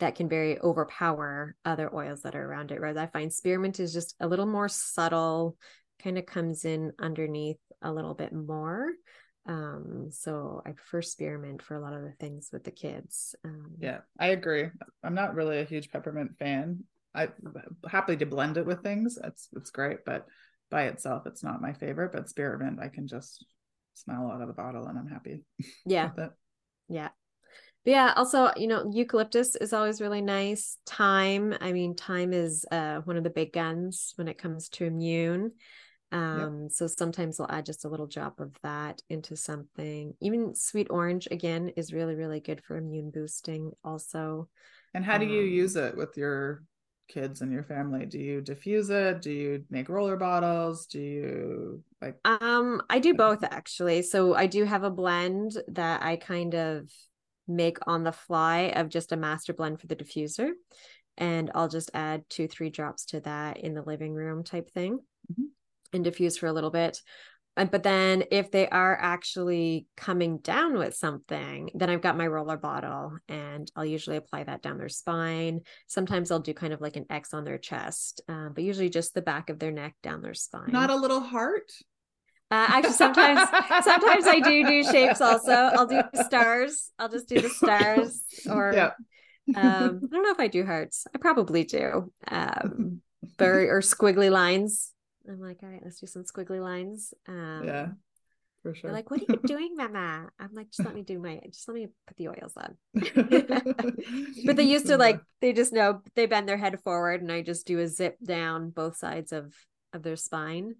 that 0.00 0.14
can 0.14 0.28
very 0.28 0.58
overpower 0.60 1.54
other 1.64 1.92
oils 1.94 2.22
that 2.22 2.34
are 2.34 2.44
around 2.44 2.70
it. 2.72 2.80
Whereas 2.80 2.96
I 2.96 3.06
find 3.08 3.32
spearmint 3.32 3.78
is 3.80 3.92
just 3.92 4.14
a 4.20 4.28
little 4.28 4.46
more 4.46 4.68
subtle, 4.68 5.56
kind 6.02 6.18
of 6.18 6.26
comes 6.26 6.64
in 6.64 6.92
underneath 6.98 7.60
a 7.82 7.92
little 7.92 8.14
bit 8.14 8.32
more. 8.32 8.90
Um, 9.46 10.08
so 10.10 10.62
I 10.66 10.72
prefer 10.72 11.00
spearmint 11.00 11.62
for 11.62 11.74
a 11.74 11.80
lot 11.80 11.94
of 11.94 12.02
the 12.02 12.12
things 12.20 12.50
with 12.52 12.64
the 12.64 12.70
kids. 12.70 13.34
Um, 13.44 13.72
Yeah, 13.80 14.00
I 14.20 14.28
agree. 14.28 14.68
I'm 15.02 15.14
not 15.14 15.34
really 15.34 15.60
a 15.60 15.64
huge 15.64 15.90
peppermint 15.90 16.36
fan. 16.38 16.84
I 17.14 17.28
happily 17.88 18.18
to 18.18 18.26
blend 18.26 18.58
it 18.58 18.66
with 18.66 18.82
things. 18.82 19.18
It's 19.22 19.48
it's 19.56 19.70
great, 19.70 20.04
but 20.04 20.26
by 20.70 20.84
itself, 20.84 21.22
it's 21.26 21.42
not 21.42 21.62
my 21.62 21.72
favorite. 21.72 22.12
But 22.12 22.28
spearmint, 22.28 22.78
I 22.80 22.88
can 22.88 23.08
just 23.08 23.44
smell 23.94 24.30
out 24.30 24.42
of 24.42 24.48
the 24.48 24.54
bottle, 24.54 24.86
and 24.86 24.98
I'm 24.98 25.08
happy 25.08 25.42
yeah. 25.86 26.10
with 26.10 26.26
it. 26.26 26.30
Yeah. 26.88 27.08
But 27.84 27.90
yeah, 27.90 28.12
also, 28.16 28.50
you 28.56 28.66
know, 28.66 28.90
eucalyptus 28.92 29.56
is 29.56 29.72
always 29.72 30.00
really 30.02 30.20
nice. 30.20 30.76
Thyme, 30.86 31.54
I 31.58 31.72
mean, 31.72 31.94
thyme 31.94 32.34
is 32.34 32.66
uh 32.70 33.00
one 33.04 33.16
of 33.16 33.24
the 33.24 33.30
big 33.30 33.52
guns 33.52 34.12
when 34.16 34.28
it 34.28 34.36
comes 34.36 34.68
to 34.70 34.84
immune. 34.84 35.52
Um, 36.10 36.70
so 36.70 36.86
sometimes 36.86 37.38
I'll 37.38 37.50
add 37.50 37.66
just 37.66 37.84
a 37.84 37.88
little 37.88 38.06
drop 38.06 38.40
of 38.40 38.52
that 38.62 39.02
into 39.10 39.36
something. 39.36 40.14
Even 40.20 40.54
sweet 40.54 40.88
orange 40.90 41.28
again 41.30 41.70
is 41.70 41.92
really, 41.92 42.14
really 42.14 42.40
good 42.40 42.62
for 42.64 42.76
immune 42.76 43.10
boosting 43.10 43.72
also. 43.84 44.48
And 44.94 45.04
how 45.04 45.18
do 45.18 45.26
you 45.26 45.42
Um, 45.42 45.44
use 45.44 45.76
it 45.76 45.96
with 45.96 46.16
your 46.16 46.64
kids 47.08 47.40
and 47.40 47.52
your 47.52 47.62
family? 47.62 48.06
Do 48.06 48.18
you 48.18 48.40
diffuse 48.40 48.90
it? 48.90 49.22
Do 49.22 49.30
you 49.30 49.64
make 49.70 49.88
roller 49.88 50.16
bottles? 50.16 50.86
Do 50.86 51.00
you 51.00 51.84
like? 52.00 52.16
Um, 52.24 52.82
I 52.90 52.98
do 52.98 53.14
both 53.14 53.42
actually. 53.44 54.02
So 54.02 54.34
I 54.34 54.46
do 54.46 54.64
have 54.64 54.82
a 54.82 54.90
blend 54.90 55.52
that 55.68 56.02
I 56.02 56.16
kind 56.16 56.54
of 56.54 56.90
make 57.46 57.78
on 57.86 58.02
the 58.04 58.12
fly 58.12 58.72
of 58.76 58.88
just 58.88 59.12
a 59.12 59.16
master 59.16 59.54
blend 59.54 59.80
for 59.80 59.86
the 59.86 59.96
diffuser. 59.96 60.50
And 61.16 61.50
I'll 61.54 61.68
just 61.68 61.90
add 61.94 62.24
two, 62.28 62.48
three 62.48 62.70
drops 62.70 63.06
to 63.06 63.20
that 63.20 63.58
in 63.58 63.74
the 63.74 63.82
living 63.82 64.14
room 64.14 64.44
type 64.44 64.70
thing 64.70 65.00
Mhm. 65.28 65.47
And 65.92 66.04
diffuse 66.04 66.36
for 66.36 66.46
a 66.46 66.52
little 66.52 66.70
bit. 66.70 67.00
And 67.58 67.72
but 67.72 67.82
then 67.82 68.22
if 68.30 68.52
they 68.52 68.68
are 68.68 68.96
actually 68.96 69.86
coming 69.96 70.38
down 70.38 70.78
with 70.78 70.94
something, 70.94 71.70
then 71.74 71.90
I've 71.90 72.00
got 72.00 72.16
my 72.16 72.26
roller 72.28 72.56
bottle 72.56 73.18
and 73.28 73.70
I'll 73.74 73.84
usually 73.84 74.16
apply 74.16 74.44
that 74.44 74.62
down 74.62 74.78
their 74.78 74.88
spine. 74.88 75.62
Sometimes 75.88 76.30
I'll 76.30 76.38
do 76.38 76.54
kind 76.54 76.72
of 76.72 76.80
like 76.80 76.94
an 76.94 77.06
X 77.10 77.34
on 77.34 77.44
their 77.44 77.58
chest, 77.58 78.20
um, 78.28 78.52
but 78.54 78.62
usually 78.62 78.90
just 78.90 79.12
the 79.12 79.22
back 79.22 79.50
of 79.50 79.58
their 79.58 79.72
neck 79.72 79.96
down 80.04 80.22
their 80.22 80.34
spine. 80.34 80.70
Not 80.70 80.90
a 80.90 80.96
little 80.96 81.20
heart. 81.20 81.72
Uh, 82.50 82.66
actually, 82.68 82.92
sometimes 82.92 83.40
sometimes 83.84 84.26
I 84.26 84.40
do 84.40 84.64
do 84.64 84.84
shapes 84.84 85.20
also. 85.20 85.50
I'll 85.50 85.86
do 85.86 86.00
stars. 86.24 86.92
I'll 86.96 87.10
just 87.10 87.28
do 87.28 87.40
the 87.40 87.50
stars 87.50 88.22
or 88.50 88.72
yeah. 88.72 88.90
um 89.56 90.00
I 90.04 90.14
don't 90.14 90.22
know 90.22 90.30
if 90.30 90.40
I 90.40 90.46
do 90.46 90.64
hearts. 90.64 91.08
I 91.12 91.18
probably 91.18 91.64
do. 91.64 92.12
Um 92.28 93.02
or 93.40 93.80
squiggly 93.80 94.30
lines. 94.30 94.92
I'm 95.28 95.40
like, 95.40 95.58
all 95.62 95.68
right, 95.68 95.82
let's 95.84 96.00
do 96.00 96.06
some 96.06 96.24
squiggly 96.24 96.60
lines. 96.60 97.12
Um 97.26 97.62
yeah, 97.64 97.86
for 98.62 98.72
They're 98.72 98.74
sure. 98.74 98.92
like, 98.92 99.10
what 99.10 99.20
are 99.20 99.24
you 99.28 99.40
doing, 99.46 99.76
Mama? 99.76 100.28
I'm 100.38 100.54
like, 100.54 100.70
just 100.70 100.84
let 100.84 100.94
me 100.94 101.02
do 101.02 101.18
my 101.18 101.40
just 101.50 101.68
let 101.68 101.74
me 101.74 101.88
put 102.06 102.16
the 102.16 102.28
oils 102.28 102.56
on. 102.56 102.76
But 104.44 104.56
they 104.56 104.64
used 104.64 104.86
to 104.86 104.96
like 104.96 105.20
they 105.40 105.52
just 105.52 105.72
know 105.72 106.02
they 106.14 106.26
bend 106.26 106.48
their 106.48 106.56
head 106.56 106.80
forward 106.82 107.22
and 107.22 107.30
I 107.30 107.42
just 107.42 107.66
do 107.66 107.78
a 107.78 107.88
zip 107.88 108.16
down 108.24 108.70
both 108.70 108.96
sides 108.96 109.32
of 109.32 109.54
of 109.92 110.02
their 110.02 110.16
spine, 110.16 110.74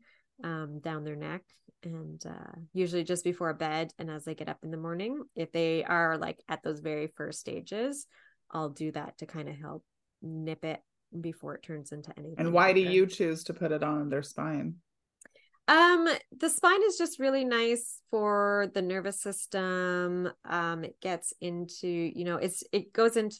um, 0.44 0.80
down 0.80 1.04
their 1.04 1.16
neck. 1.16 1.42
And 1.84 2.20
uh 2.26 2.58
usually 2.72 3.04
just 3.04 3.22
before 3.22 3.54
bed 3.54 3.92
and 3.98 4.10
as 4.10 4.24
they 4.24 4.34
get 4.34 4.48
up 4.48 4.58
in 4.62 4.70
the 4.70 4.76
morning, 4.76 5.22
if 5.36 5.52
they 5.52 5.84
are 5.84 6.18
like 6.18 6.42
at 6.48 6.62
those 6.62 6.80
very 6.80 7.06
first 7.16 7.38
stages, 7.40 8.06
I'll 8.50 8.70
do 8.70 8.90
that 8.92 9.18
to 9.18 9.26
kind 9.26 9.48
of 9.48 9.56
help 9.56 9.84
nip 10.20 10.64
it 10.64 10.80
before 11.20 11.54
it 11.54 11.62
turns 11.62 11.92
into 11.92 12.12
anything. 12.18 12.36
And 12.38 12.52
why 12.52 12.72
do 12.72 12.80
you 12.80 13.06
choose 13.06 13.44
to 13.44 13.54
put 13.54 13.72
it 13.72 13.82
on 13.82 14.08
their 14.08 14.22
spine? 14.22 14.76
Um, 15.66 16.08
the 16.36 16.48
spine 16.48 16.82
is 16.86 16.96
just 16.96 17.18
really 17.18 17.44
nice 17.44 18.00
for 18.10 18.70
the 18.72 18.80
nervous 18.80 19.20
system. 19.20 20.30
Um, 20.44 20.84
it 20.84 20.98
gets 21.02 21.34
into, 21.40 21.88
you 21.88 22.24
know, 22.24 22.36
it's 22.36 22.64
it 22.72 22.92
goes 22.92 23.16
into 23.16 23.36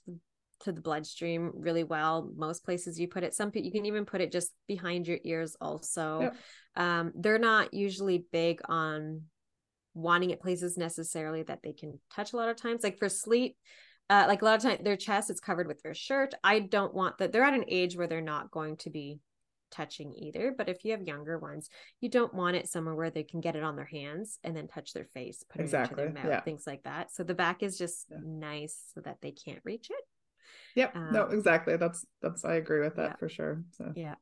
to 0.61 0.72
the 0.72 0.81
bloodstream 0.81 1.52
really 1.54 1.85
well. 1.85 2.31
Most 2.37 2.64
places 2.64 2.98
you 2.98 3.09
put 3.09 3.22
it, 3.22 3.35
some 3.35 3.50
people 3.50 3.66
you 3.66 3.72
can 3.72 3.87
even 3.87 4.04
put 4.04 4.20
it 4.20 4.33
just 4.33 4.52
behind 4.66 5.07
your 5.07 5.18
ears 5.24 5.57
also. 5.61 6.20
Yep. 6.20 6.37
Um, 6.76 7.12
they're 7.14 7.38
not 7.38 7.72
usually 7.72 8.26
big 8.31 8.61
on 8.68 9.22
wanting 9.94 10.31
it 10.31 10.40
places 10.40 10.76
necessarily 10.76 11.42
that 11.44 11.61
they 11.62 11.72
can 11.72 11.98
touch 12.14 12.33
a 12.33 12.37
lot 12.37 12.48
of 12.48 12.57
times. 12.57 12.83
Like 12.83 12.98
for 12.98 13.09
sleep, 13.09 13.57
uh, 14.11 14.25
like 14.27 14.42
a 14.42 14.44
lot 14.44 14.57
of 14.57 14.62
times 14.62 14.81
their 14.83 14.97
chest 14.97 15.31
is 15.31 15.40
covered 15.40 15.66
with 15.66 15.83
their 15.83 15.94
shirt. 15.94 16.35
I 16.42 16.61
don't 16.61 16.94
want 16.94 17.18
that. 17.18 17.33
They're 17.33 17.44
at 17.44 17.55
an 17.55 17.64
age 17.68 17.97
where 17.97 18.07
they're 18.07 18.21
not 18.21 18.51
going 18.51 18.77
to 18.79 18.90
be 18.90 19.21
touching 19.71 20.12
either. 20.14 20.55
But 20.57 20.68
if 20.68 20.85
you 20.85 20.92
have 20.92 21.03
younger 21.03 21.38
ones, 21.38 21.68
you 22.01 22.09
don't 22.09 22.35
want 22.35 22.57
it 22.57 22.68
somewhere 22.68 22.94
where 22.94 23.11
they 23.11 23.23
can 23.23 23.40
get 23.40 23.57
it 23.57 23.62
on 23.62 23.77
their 23.77 23.85
hands 23.85 24.38
and 24.44 24.57
then 24.57 24.68
touch 24.68 24.92
their 24.92 25.05
face, 25.05 25.44
put 25.49 25.61
exactly. 25.61 26.03
it 26.03 26.07
into 26.07 26.14
their 26.14 26.25
mouth, 26.25 26.33
yeah. 26.33 26.40
things 26.40 26.64
like 26.66 26.83
that. 26.85 27.12
So 27.12 27.23
the 27.23 27.35
back 27.35 27.62
is 27.62 27.79
just 27.79 28.07
yeah. 28.11 28.18
nice 28.25 28.79
so 28.94 29.01
that 29.03 29.18
they 29.21 29.33
can't 29.33 29.61
reach 29.64 29.88
it. 29.90 30.05
Yep. 30.77 30.97
Um, 30.97 31.12
no, 31.12 31.23
exactly. 31.25 31.77
That's 31.77 32.05
that's 32.23 32.44
I 32.44 32.55
agree 32.55 32.81
with 32.81 32.97
that 32.97 33.11
yeah. 33.11 33.16
for 33.16 33.29
sure. 33.29 33.62
So 33.73 33.92
yeah. 33.94 34.14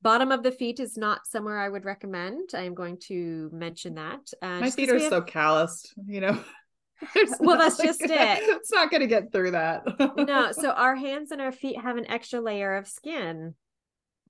Bottom 0.00 0.30
of 0.30 0.44
the 0.44 0.52
feet 0.52 0.78
is 0.78 0.96
not 0.96 1.26
somewhere 1.26 1.58
I 1.58 1.68
would 1.68 1.84
recommend. 1.84 2.50
I'm 2.54 2.74
going 2.74 2.98
to 3.08 3.50
mention 3.52 3.96
that. 3.96 4.20
Uh, 4.40 4.60
My 4.60 4.70
feet 4.70 4.90
are 4.90 4.98
have... 4.98 5.10
so 5.10 5.20
calloused, 5.22 5.92
you 6.06 6.20
know. 6.20 6.38
well, 7.40 7.58
that's 7.58 7.78
just 7.78 8.02
it. 8.02 8.10
It's 8.10 8.72
not 8.72 8.90
going 8.90 9.00
to 9.00 9.06
get 9.06 9.32
through 9.32 9.52
that. 9.52 9.84
no. 10.16 10.52
So 10.58 10.70
our 10.70 10.96
hands 10.96 11.30
and 11.30 11.40
our 11.40 11.52
feet 11.52 11.80
have 11.80 11.96
an 11.96 12.10
extra 12.10 12.40
layer 12.40 12.76
of 12.76 12.88
skin 12.88 13.54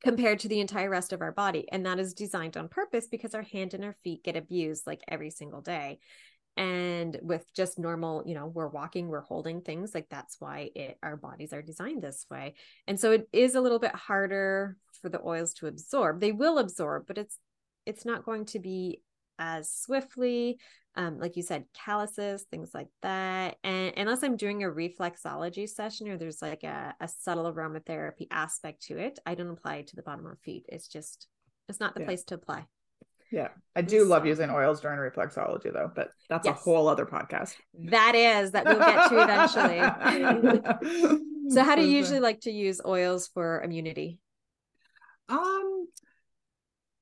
compared 0.03 0.41
to 0.41 0.49
the 0.49 0.61
entire 0.61 0.91
rest 0.91 1.13
of 1.13 1.23
our 1.23 1.33
body. 1.33 1.67
And 1.71 1.87
that 1.87 1.99
is 1.99 2.15
designed 2.15 2.57
on 2.57 2.69
purpose 2.69 3.07
because 3.09 3.35
our 3.35 3.43
hand 3.43 3.75
and 3.75 3.85
our 3.85 3.97
feet 4.05 4.25
get 4.25 4.37
abused 4.37 4.87
like 4.87 5.03
every 5.09 5.31
single 5.31 5.61
day. 5.61 5.99
And 6.57 7.19
with 7.23 7.45
just 7.55 7.79
normal, 7.79 8.25
you 8.27 8.35
know, 8.35 8.47
we're 8.47 8.69
walking, 8.69 9.09
we're 9.09 9.21
holding 9.21 9.61
things 9.61 9.95
like 9.95 10.09
that's 10.11 10.37
why 10.41 10.71
it 10.75 10.99
our 11.03 11.17
bodies 11.17 11.53
are 11.53 11.63
designed 11.63 12.03
this 12.03 12.27
way. 12.31 12.55
And 12.87 12.99
so 12.99 13.13
it 13.13 13.29
is 13.33 13.55
a 13.55 13.61
little 13.61 13.79
bit 13.79 13.95
harder 13.95 14.77
for 15.01 15.09
the 15.09 15.21
oils 15.25 15.55
to 15.55 15.69
absorb. 15.69 16.21
They 16.21 16.33
will 16.33 16.59
absorb, 16.59 17.07
but 17.07 17.17
it's 17.17 17.39
it's 17.87 18.05
not 18.05 18.25
going 18.25 18.47
to 18.47 18.59
be 18.59 19.03
as 19.39 19.73
swiftly 19.73 20.59
um, 20.99 21.19
like 21.21 21.37
you 21.37 21.45
said, 21.45 21.65
calluses, 21.73 22.43
things 22.51 22.73
like 22.75 22.89
that. 23.03 23.57
And 23.63 23.93
unless 23.97 24.25
I'm 24.25 24.37
doing 24.37 24.65
a 24.65 24.67
reflexology 24.67 25.69
session 25.69 26.09
or 26.09 26.19
there's 26.19 26.43
like 26.43 26.65
a, 26.65 26.93
a 27.01 27.07
subtle 27.07 27.51
aromatherapy 27.51 28.27
aspect 28.33 28.83
to 28.87 28.99
it, 28.99 29.21
I 29.25 29.37
don't 29.37 29.49
apply 29.49 29.77
it 29.77 29.87
to 29.89 29.97
the 29.97 30.03
bottom 30.03 30.27
of 30.27 30.41
feet. 30.41 30.67
It's 30.69 30.89
just, 30.89 31.29
it's 31.69 31.79
not 31.79 31.95
the 31.95 32.01
yeah. 32.01 32.07
place 32.07 32.25
to 32.25 32.35
apply. 32.35 32.67
Yeah. 33.31 33.49
I 33.77 33.83
do 33.83 34.07
love 34.07 34.27
using 34.27 34.51
oils 34.51 34.81
during 34.81 34.99
reflexology 34.99 35.73
though, 35.73 35.93
but 35.95 36.11
that's 36.29 36.47
yes. 36.47 36.59
a 36.59 36.61
whole 36.61 36.89
other 36.89 37.07
podcast. 37.07 37.55
That 37.91 38.17
is, 38.17 38.51
that 38.51 38.65
we'll 38.65 38.81
get 38.81 39.09
to 39.09 39.23
eventually. 39.23 41.21
so 41.51 41.63
how 41.63 41.77
do 41.77 41.83
you 41.83 41.97
usually 41.97 42.21
like 42.21 42.41
to 42.41 42.51
use 42.51 42.81
oils 42.85 43.29
for 43.29 43.63
immunity? 43.63 44.19
Um, 45.29 45.87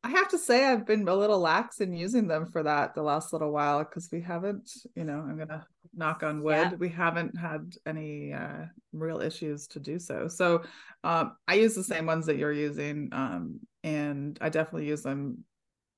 I 0.07 0.11
have 0.11 0.29
to 0.29 0.38
say 0.38 0.64
I've 0.64 0.87
been 0.87 1.09
a 1.09 1.14
little 1.14 1.40
lax 1.40 1.81
in 1.81 1.92
using 1.92 2.29
them 2.29 2.47
for 2.47 2.62
that 2.62 2.95
the 2.95 3.03
last 3.03 3.33
little 3.33 3.51
while 3.51 3.81
because 3.81 4.09
we 4.12 4.21
haven't, 4.21 4.71
you 4.95 5.03
know, 5.03 5.19
I'm 5.19 5.37
gonna 5.37 5.66
knock 5.97 6.23
on 6.23 6.45
wood, 6.45 6.69
yeah. 6.71 6.75
we 6.75 6.88
haven't 6.88 7.37
had 7.37 7.75
any 7.87 8.33
uh, 8.33 8.66
real 8.92 9.21
issues 9.21 9.66
to 9.69 9.81
do 9.81 9.99
so. 9.99 10.29
So 10.29 10.62
um, 11.03 11.37
I 11.49 11.55
use 11.55 11.75
the 11.75 11.83
same 11.83 12.07
ones 12.07 12.25
that 12.27 12.37
you're 12.37 12.53
using, 12.53 13.09
um, 13.11 13.59
and 13.83 14.38
I 14.40 14.49
definitely 14.49 14.87
use 14.87 15.03
them. 15.03 15.45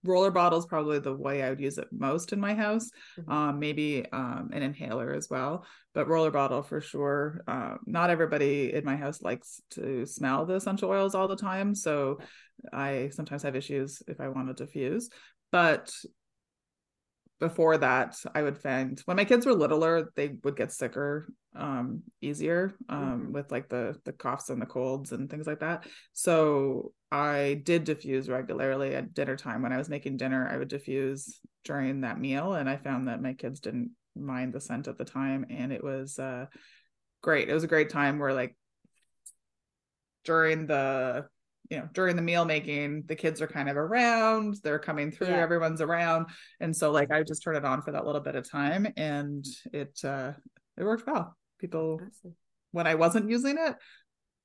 Roller 0.04 0.30
bottle 0.30 0.58
is 0.58 0.66
probably 0.66 0.98
the 1.00 1.14
way 1.14 1.42
I 1.42 1.50
would 1.50 1.60
use 1.60 1.76
it 1.78 1.88
most 1.90 2.32
in 2.32 2.40
my 2.40 2.54
house. 2.54 2.90
Mm-hmm. 3.18 3.32
Um, 3.32 3.58
maybe 3.58 4.06
um, 4.12 4.50
an 4.52 4.62
inhaler 4.62 5.12
as 5.12 5.28
well, 5.28 5.66
but 5.92 6.08
roller 6.08 6.30
bottle 6.30 6.62
for 6.62 6.80
sure. 6.80 7.42
Uh, 7.48 7.74
not 7.84 8.10
everybody 8.10 8.72
in 8.72 8.84
my 8.84 8.96
house 8.96 9.22
likes 9.22 9.60
to 9.70 10.06
smell 10.06 10.46
the 10.46 10.54
essential 10.54 10.90
oils 10.90 11.14
all 11.14 11.28
the 11.28 11.36
time, 11.36 11.74
so 11.74 12.18
I 12.72 13.10
sometimes 13.12 13.42
have 13.42 13.56
issues 13.56 14.02
if 14.06 14.20
I 14.20 14.28
want 14.28 14.48
to 14.48 14.64
diffuse. 14.64 15.10
But 15.50 15.92
before 17.40 17.78
that, 17.78 18.16
I 18.34 18.42
would 18.42 18.58
find 18.58 19.00
when 19.04 19.16
my 19.16 19.24
kids 19.24 19.46
were 19.46 19.54
littler, 19.54 20.10
they 20.16 20.36
would 20.42 20.56
get 20.56 20.72
sicker 20.72 21.28
um, 21.54 22.02
easier 22.20 22.74
um, 22.88 23.22
mm-hmm. 23.22 23.32
with 23.32 23.50
like 23.50 23.68
the 23.68 23.96
the 24.04 24.12
coughs 24.12 24.50
and 24.50 24.60
the 24.60 24.66
colds 24.66 25.12
and 25.12 25.30
things 25.30 25.46
like 25.46 25.60
that. 25.60 25.86
So 26.12 26.92
I 27.10 27.60
did 27.64 27.84
diffuse 27.84 28.28
regularly 28.28 28.94
at 28.94 29.14
dinner 29.14 29.36
time. 29.36 29.62
When 29.62 29.72
I 29.72 29.78
was 29.78 29.88
making 29.88 30.16
dinner, 30.16 30.48
I 30.50 30.56
would 30.56 30.68
diffuse 30.68 31.40
during 31.64 32.02
that 32.02 32.20
meal, 32.20 32.54
and 32.54 32.68
I 32.68 32.76
found 32.76 33.08
that 33.08 33.22
my 33.22 33.34
kids 33.34 33.60
didn't 33.60 33.92
mind 34.16 34.52
the 34.52 34.60
scent 34.60 34.88
at 34.88 34.98
the 34.98 35.04
time, 35.04 35.46
and 35.48 35.72
it 35.72 35.82
was 35.82 36.18
uh, 36.18 36.46
great. 37.22 37.48
It 37.48 37.54
was 37.54 37.64
a 37.64 37.68
great 37.68 37.90
time 37.90 38.18
where 38.18 38.34
like 38.34 38.56
during 40.24 40.66
the 40.66 41.26
you 41.70 41.78
know 41.78 41.88
during 41.92 42.16
the 42.16 42.22
meal 42.22 42.44
making 42.44 43.04
the 43.06 43.14
kids 43.14 43.42
are 43.42 43.46
kind 43.46 43.68
of 43.68 43.76
around 43.76 44.56
they're 44.62 44.78
coming 44.78 45.10
through 45.10 45.28
yeah. 45.28 45.36
everyone's 45.36 45.80
around. 45.80 46.26
And 46.60 46.74
so 46.74 46.90
like 46.90 47.10
i 47.10 47.22
just 47.22 47.42
turn 47.42 47.56
it 47.56 47.64
on 47.64 47.82
for 47.82 47.92
that 47.92 48.06
little 48.06 48.20
bit 48.20 48.36
of 48.36 48.48
time 48.48 48.86
and 48.96 49.44
it 49.72 49.98
uh 50.04 50.32
it 50.76 50.84
worked 50.84 51.06
well. 51.06 51.36
People 51.58 52.00
awesome. 52.00 52.34
when 52.72 52.86
i 52.86 52.94
wasn't 52.94 53.30
using 53.30 53.56
it 53.58 53.76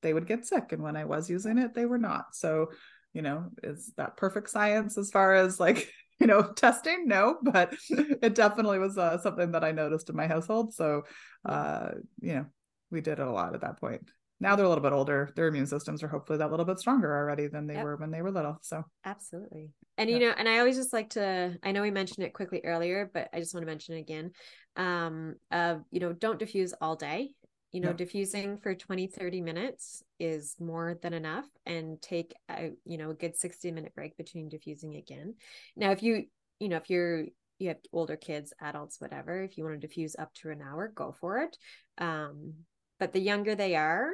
they 0.02 0.14
would 0.14 0.28
get 0.28 0.46
sick 0.46 0.72
and 0.72 0.82
when 0.82 0.98
i 0.98 1.06
was 1.06 1.30
using 1.30 1.58
it 1.58 1.74
they 1.74 1.86
were 1.86 1.98
not. 1.98 2.26
So 2.34 2.72
you 3.14 3.22
know 3.22 3.50
is 3.62 3.94
that 3.98 4.18
perfect 4.18 4.50
science 4.50 4.98
as 4.98 5.10
far 5.12 5.36
as 5.36 5.60
like 5.60 5.90
you 6.20 6.28
know 6.28 6.52
testing? 6.56 7.08
No 7.08 7.38
but 7.42 7.74
it 7.90 8.36
definitely 8.36 8.80
was 8.80 8.98
uh, 8.98 9.18
something 9.20 9.52
that 9.52 9.64
i 9.64 9.72
noticed 9.72 10.10
in 10.10 10.16
my 10.16 10.28
household. 10.28 10.74
So 10.74 11.04
uh 11.46 11.92
you 12.20 12.34
know 12.34 12.46
we 12.92 13.02
did 13.02 13.20
it 13.20 13.28
a 13.28 13.32
lot 13.32 13.56
at 13.56 13.62
that 13.62 13.80
point 13.80 14.02
now 14.44 14.58
they're 14.58 14.66
a 14.66 14.70
little 14.70 14.84
bit 14.84 14.92
older. 14.92 15.32
Their 15.38 15.48
immune 15.48 15.66
systems 15.66 16.04
are 16.04 16.10
hopefully 16.10 16.38
that 16.38 16.52
little 16.52 16.66
bit 16.66 16.78
stronger 16.78 17.16
already 17.16 17.48
than 17.48 17.66
they 17.66 17.76
yep. 17.76 17.86
were 17.86 17.96
when 17.96 18.12
they 18.12 18.22
were 18.22 18.30
little 18.30 18.60
so. 18.62 18.84
Absolutely. 19.06 19.72
And 19.98 20.10
you 20.10 20.20
know 20.20 20.34
and 20.38 20.50
i 20.50 20.60
always 20.60 20.76
just 20.76 20.92
like 20.92 21.12
to 21.12 21.58
i 21.64 21.72
know 21.72 21.82
we 21.82 21.92
mentioned 21.92 22.26
it 22.26 22.34
quickly 22.34 22.62
earlier 22.64 23.10
but 23.14 23.30
i 23.32 23.40
just 23.40 23.54
want 23.54 23.62
to 23.62 23.72
mention 23.72 23.96
it 23.96 24.00
again 24.00 24.32
um 24.76 25.36
uh 25.52 25.76
you 25.92 26.00
know 26.00 26.14
don't 26.14 26.40
diffuse 26.40 26.74
all 26.82 26.96
day. 26.96 27.32
You 27.72 27.82
know 27.82 27.94
diffusing 27.94 28.58
for 28.58 28.76
20 28.76 29.08
30 29.08 29.42
minutes 29.42 30.04
is 30.20 30.56
more 30.60 31.00
than 31.02 31.14
enough 31.14 31.46
and 31.66 32.00
take 32.02 32.36
a 32.50 32.72
you 32.86 32.98
know 32.98 33.12
a 33.12 33.16
good 33.16 33.36
60 33.36 33.72
minute 33.72 33.96
break 33.96 34.18
between 34.18 34.50
diffusing 34.50 34.96
again. 34.96 35.36
Now 35.76 35.92
if 35.92 36.04
you 36.04 36.26
you 36.60 36.70
know 36.70 36.78
if 36.78 36.90
you're 36.90 37.26
you 37.60 37.70
have 37.70 37.78
older 37.94 38.18
kids 38.18 38.54
adults 38.62 39.00
whatever 39.00 39.42
if 39.42 39.58
you 39.58 39.64
want 39.64 39.80
to 39.80 39.88
diffuse 39.88 40.16
up 40.20 40.34
to 40.34 40.50
an 40.50 40.62
hour 40.62 40.92
go 40.94 41.14
for 41.14 41.40
it. 41.40 41.58
Um 41.98 42.54
but 43.00 43.12
the 43.12 43.20
younger 43.20 43.56
they 43.56 43.76
are 43.76 44.12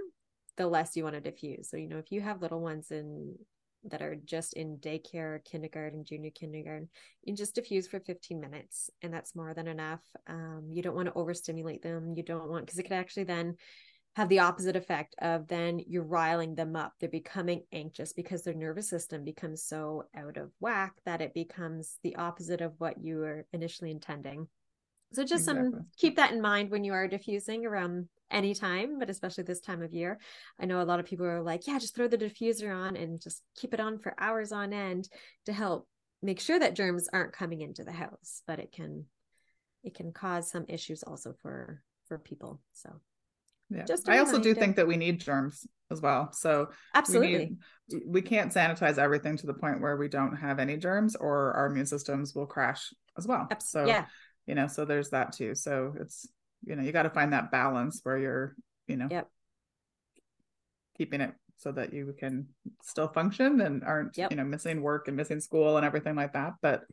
the 0.60 0.68
less 0.68 0.96
you 0.96 1.04
want 1.04 1.16
to 1.16 1.22
diffuse. 1.22 1.70
So, 1.70 1.78
you 1.78 1.88
know, 1.88 1.98
if 1.98 2.12
you 2.12 2.20
have 2.20 2.42
little 2.42 2.60
ones 2.60 2.92
in 2.92 3.34
that 3.86 4.02
are 4.02 4.16
just 4.16 4.54
in 4.54 4.78
daycare, 4.78 5.44
kindergarten, 5.46 6.04
junior 6.04 6.32
kindergarten, 6.32 6.90
you 7.24 7.34
just 7.34 7.56
diffuse 7.56 7.88
for 7.88 8.02
15 8.02 8.42
minutes 8.42 8.90
and 9.02 9.14
that's 9.14 9.38
more 9.38 9.54
than 9.54 9.70
enough. 9.70 10.02
Um, 10.28 10.68
you 10.70 10.84
don't 10.84 10.98
want 10.98 11.08
to 11.08 11.18
overstimulate 11.18 11.82
them. 11.82 12.14
You 12.14 12.24
don't 12.24 12.50
want, 12.50 12.66
because 12.66 12.78
it 12.78 12.84
could 12.84 12.92
actually 12.92 13.24
then 13.24 13.56
have 14.18 14.28
the 14.28 14.40
opposite 14.40 14.76
effect 14.76 15.16
of 15.22 15.48
then 15.48 15.80
you're 15.88 16.04
riling 16.04 16.56
them 16.56 16.76
up. 16.76 16.92
They're 17.00 17.08
becoming 17.08 17.64
anxious 17.72 18.12
because 18.12 18.44
their 18.44 18.54
nervous 18.54 18.90
system 18.90 19.24
becomes 19.24 19.64
so 19.64 20.04
out 20.14 20.36
of 20.36 20.52
whack 20.60 20.96
that 21.06 21.22
it 21.22 21.34
becomes 21.34 22.00
the 22.04 22.18
opposite 22.18 22.60
of 22.60 22.74
what 22.80 23.02
you 23.02 23.20
were 23.20 23.46
initially 23.54 23.92
intending. 23.92 24.50
So 25.14 25.24
just 25.24 25.48
exactly. 25.48 25.72
some 25.72 25.86
keep 25.98 26.16
that 26.18 26.32
in 26.32 26.42
mind 26.42 26.70
when 26.70 26.84
you 26.84 26.94
are 26.94 27.08
diffusing 27.08 27.66
around 27.66 28.08
anytime, 28.32 29.00
but 29.00 29.10
especially 29.10 29.44
this 29.44 29.60
time 29.60 29.82
of 29.82 29.94
year. 29.94 30.20
I 30.60 30.66
know 30.66 30.82
a 30.82 30.84
lot 30.84 31.00
of 31.00 31.06
people 31.06 31.26
are 31.26 31.42
like, 31.42 31.66
yeah, 31.68 31.80
just 31.80 31.96
throw 31.96 32.08
the 32.08 32.18
diffuser 32.18 32.74
on 32.74 32.96
and 32.96 33.20
just 33.20 33.42
keep 33.56 33.74
it 33.74 33.80
on 33.80 33.98
for 33.98 34.14
hours 34.20 34.52
on 34.52 34.72
end 34.74 35.10
to 35.46 35.54
help 35.54 35.88
make 36.22 36.40
sure 36.40 36.60
that 36.60 36.76
germs 36.76 37.10
aren't 37.12 37.34
coming 37.34 37.62
into 37.62 37.84
the 37.84 37.92
house, 37.92 38.44
but 38.46 38.60
it 38.60 38.72
can 38.72 39.06
it 39.84 39.96
can 39.96 40.12
cause 40.12 40.52
some 40.52 40.66
issues 40.68 41.04
also 41.04 41.34
for 41.42 41.82
for 42.08 42.18
people. 42.20 42.62
So 42.74 43.00
yeah. 43.70 43.86
Just 43.86 44.10
I 44.10 44.18
also 44.18 44.40
do 44.40 44.54
think 44.56 44.76
that 44.78 44.88
we 44.88 44.98
need 44.98 45.20
germs 45.20 45.66
as 45.92 46.02
well. 46.02 46.32
So 46.34 46.70
absolutely, 46.96 47.58
we, 47.90 47.98
need, 47.98 48.04
we 48.08 48.22
can't 48.22 48.52
sanitize 48.52 48.98
everything 48.98 49.38
to 49.38 49.48
the 49.48 49.54
point 49.54 49.80
where 49.80 49.96
we 49.96 50.08
don't 50.08 50.36
have 50.36 50.60
any 50.60 50.76
germs, 50.78 51.16
or 51.16 51.54
our 51.54 51.68
immune 51.68 51.86
systems 51.86 52.34
will 52.34 52.48
crash 52.48 52.92
as 53.18 53.28
well. 53.28 53.48
So 53.60 53.86
yeah, 53.86 54.06
you 54.50 54.56
know, 54.56 54.66
so 54.66 54.84
there's 54.84 55.12
that 55.12 55.32
too. 55.32 55.54
So 55.54 55.94
it's 56.00 56.28
you 56.66 56.76
know 56.76 56.84
you 56.84 56.92
got 56.92 57.04
to 57.04 57.10
find 57.10 57.34
that 57.34 57.52
balance 57.52 58.02
where 58.04 58.18
you're 58.18 58.56
you 58.88 58.98
know 58.98 59.08
yep. 59.10 59.30
keeping 60.98 61.22
it 61.22 61.34
so 61.58 61.72
that 61.72 61.94
you 61.94 62.14
can 62.18 62.48
still 62.82 63.08
function 63.08 63.62
and 63.62 63.84
aren't 63.84 64.18
yep. 64.18 64.32
you 64.32 64.38
know 64.38 64.44
missing 64.44 64.82
work 64.82 65.08
and 65.08 65.16
missing 65.16 65.40
school 65.40 65.78
and 65.78 65.86
everything 65.86 66.16
like 66.16 66.34
that 66.34 66.54
but 66.62 66.84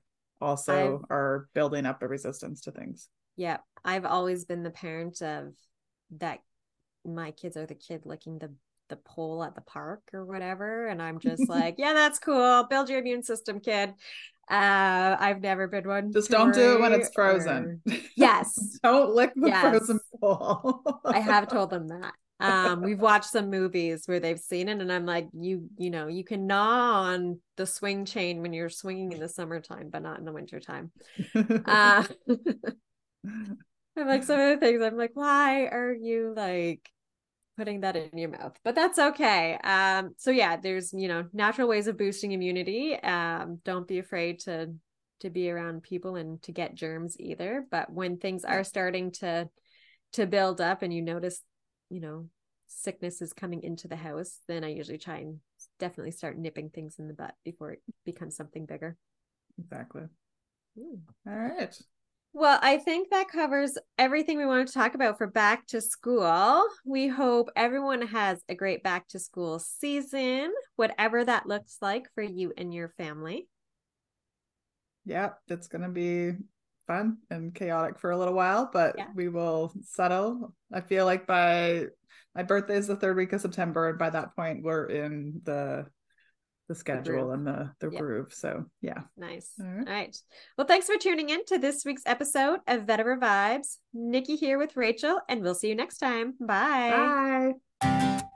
also 0.40 1.00
I've, 1.02 1.10
are 1.10 1.48
building 1.54 1.86
up 1.86 2.02
a 2.02 2.08
resistance 2.08 2.60
to 2.62 2.70
things 2.72 3.08
yeah 3.36 3.58
i've 3.84 4.04
always 4.04 4.44
been 4.44 4.62
the 4.62 4.70
parent 4.70 5.22
of 5.22 5.54
that 6.18 6.40
my 7.04 7.30
kids 7.30 7.56
are 7.56 7.66
the 7.66 7.74
kid 7.74 8.02
licking 8.04 8.38
the 8.38 8.52
the 8.88 8.96
pole 8.96 9.42
at 9.42 9.54
the 9.54 9.60
park 9.62 10.02
or 10.12 10.24
whatever 10.24 10.86
and 10.86 11.02
i'm 11.02 11.18
just 11.18 11.46
like 11.48 11.76
yeah 11.78 11.92
that's 11.92 12.18
cool 12.18 12.66
build 12.68 12.88
your 12.88 13.00
immune 13.00 13.22
system 13.22 13.60
kid 13.60 13.94
uh, 14.48 15.16
I've 15.18 15.40
never 15.40 15.66
been 15.66 15.88
one. 15.88 16.12
Just 16.12 16.30
don't 16.30 16.54
do 16.54 16.74
it 16.74 16.80
when 16.80 16.92
it's 16.92 17.10
frozen. 17.12 17.82
Or... 17.88 17.96
Yes. 18.16 18.78
don't 18.82 19.12
lick 19.12 19.32
the 19.34 19.48
yes. 19.48 19.60
frozen 19.60 19.98
pole. 20.20 20.82
I 21.04 21.18
have 21.18 21.48
told 21.48 21.70
them 21.70 21.88
that. 21.88 22.12
um, 22.38 22.80
we've 22.82 23.00
watched 23.00 23.30
some 23.30 23.50
movies 23.50 24.04
where 24.06 24.20
they've 24.20 24.38
seen 24.38 24.68
it, 24.68 24.80
and 24.80 24.92
I'm 24.92 25.04
like, 25.04 25.28
you, 25.32 25.68
you 25.78 25.90
know, 25.90 26.06
you 26.06 26.22
can 26.22 26.46
gnaw 26.46 27.02
on 27.02 27.40
the 27.56 27.66
swing 27.66 28.04
chain 28.04 28.40
when 28.40 28.52
you're 28.52 28.68
swinging 28.68 29.10
in 29.10 29.18
the 29.18 29.28
summertime, 29.28 29.88
but 29.90 30.02
not 30.02 30.20
in 30.20 30.24
the 30.24 30.32
wintertime. 30.32 30.92
Uh, 31.34 32.04
I'm 33.98 34.06
like 34.06 34.22
some 34.22 34.38
of 34.38 34.48
the 34.48 34.64
things. 34.64 34.80
I'm 34.80 34.96
like, 34.96 35.12
why 35.14 35.66
are 35.66 35.92
you 35.92 36.34
like 36.36 36.88
putting 37.56 37.80
that 37.80 37.96
in 37.96 38.16
your 38.16 38.30
mouth? 38.30 38.58
But 38.64 38.74
that's 38.74 38.98
okay. 38.98 39.54
Um, 39.62 40.14
so 40.18 40.30
yeah, 40.30 40.56
there's 40.56 40.92
you 40.92 41.08
know 41.08 41.24
natural 41.32 41.68
ways 41.68 41.86
of 41.86 41.96
boosting 41.98 42.32
immunity. 42.32 42.94
Um, 42.94 43.60
don't 43.64 43.88
be 43.88 43.98
afraid 43.98 44.40
to 44.40 44.74
to 45.20 45.30
be 45.30 45.50
around 45.50 45.82
people 45.82 46.16
and 46.16 46.42
to 46.42 46.52
get 46.52 46.74
germs 46.74 47.16
either. 47.18 47.64
But 47.70 47.90
when 47.90 48.18
things 48.18 48.44
are 48.44 48.64
starting 48.64 49.12
to 49.12 49.48
to 50.12 50.26
build 50.26 50.60
up 50.60 50.82
and 50.82 50.92
you 50.92 51.02
notice, 51.02 51.42
you 51.90 52.00
know, 52.00 52.28
sickness 52.66 53.22
is 53.22 53.32
coming 53.32 53.62
into 53.62 53.88
the 53.88 53.96
house, 53.96 54.40
then 54.48 54.64
I 54.64 54.68
usually 54.68 54.98
try 54.98 55.18
and 55.18 55.40
definitely 55.78 56.12
start 56.12 56.38
nipping 56.38 56.70
things 56.70 56.98
in 56.98 57.08
the 57.08 57.14
butt 57.14 57.34
before 57.44 57.72
it 57.72 57.82
becomes 58.04 58.36
something 58.36 58.66
bigger. 58.66 58.96
Exactly. 59.58 60.02
Ooh. 60.78 61.00
All 61.26 61.34
right. 61.36 61.76
Well, 62.38 62.58
I 62.60 62.76
think 62.76 63.08
that 63.08 63.28
covers 63.28 63.78
everything 63.96 64.36
we 64.36 64.44
wanted 64.44 64.66
to 64.66 64.74
talk 64.74 64.94
about 64.94 65.16
for 65.16 65.26
back 65.26 65.66
to 65.68 65.80
school. 65.80 66.66
We 66.84 67.08
hope 67.08 67.48
everyone 67.56 68.02
has 68.08 68.42
a 68.46 68.54
great 68.54 68.82
back 68.82 69.08
to 69.08 69.18
school 69.18 69.58
season, 69.58 70.52
whatever 70.74 71.24
that 71.24 71.46
looks 71.46 71.78
like 71.80 72.08
for 72.14 72.22
you 72.22 72.52
and 72.58 72.74
your 72.74 72.90
family. 72.90 73.48
Yeah, 75.06 75.30
it's 75.48 75.66
going 75.68 75.80
to 75.80 75.88
be 75.88 76.32
fun 76.86 77.16
and 77.30 77.54
chaotic 77.54 77.98
for 77.98 78.10
a 78.10 78.18
little 78.18 78.34
while, 78.34 78.68
but 78.70 78.96
yeah. 78.98 79.06
we 79.14 79.30
will 79.30 79.72
settle. 79.84 80.52
I 80.70 80.82
feel 80.82 81.06
like 81.06 81.26
by 81.26 81.86
my 82.34 82.42
birthday 82.42 82.76
is 82.76 82.86
the 82.86 82.96
third 82.96 83.16
week 83.16 83.32
of 83.32 83.40
September, 83.40 83.88
and 83.88 83.98
by 83.98 84.10
that 84.10 84.36
point, 84.36 84.62
we're 84.62 84.90
in 84.90 85.40
the 85.44 85.86
the 86.68 86.74
schedule 86.74 87.28
the 87.28 87.34
and 87.34 87.46
the 87.46 87.70
the 87.80 87.90
yep. 87.90 88.00
groove. 88.00 88.32
So 88.32 88.64
yeah. 88.80 89.00
Nice. 89.16 89.52
All 89.60 89.66
right. 89.66 89.86
All 89.86 89.92
right. 89.92 90.16
Well, 90.58 90.66
thanks 90.66 90.86
for 90.86 90.96
tuning 90.96 91.30
in 91.30 91.44
to 91.46 91.58
this 91.58 91.84
week's 91.84 92.02
episode 92.06 92.60
of 92.66 92.82
Vetiver 92.82 93.18
Vibes. 93.18 93.76
Nikki 93.94 94.36
here 94.36 94.58
with 94.58 94.76
Rachael, 94.76 95.20
and 95.28 95.42
we'll 95.42 95.54
see 95.54 95.68
you 95.68 95.74
next 95.74 95.98
time. 95.98 96.34
Bye. 96.40 96.90
Bye. 96.90 97.52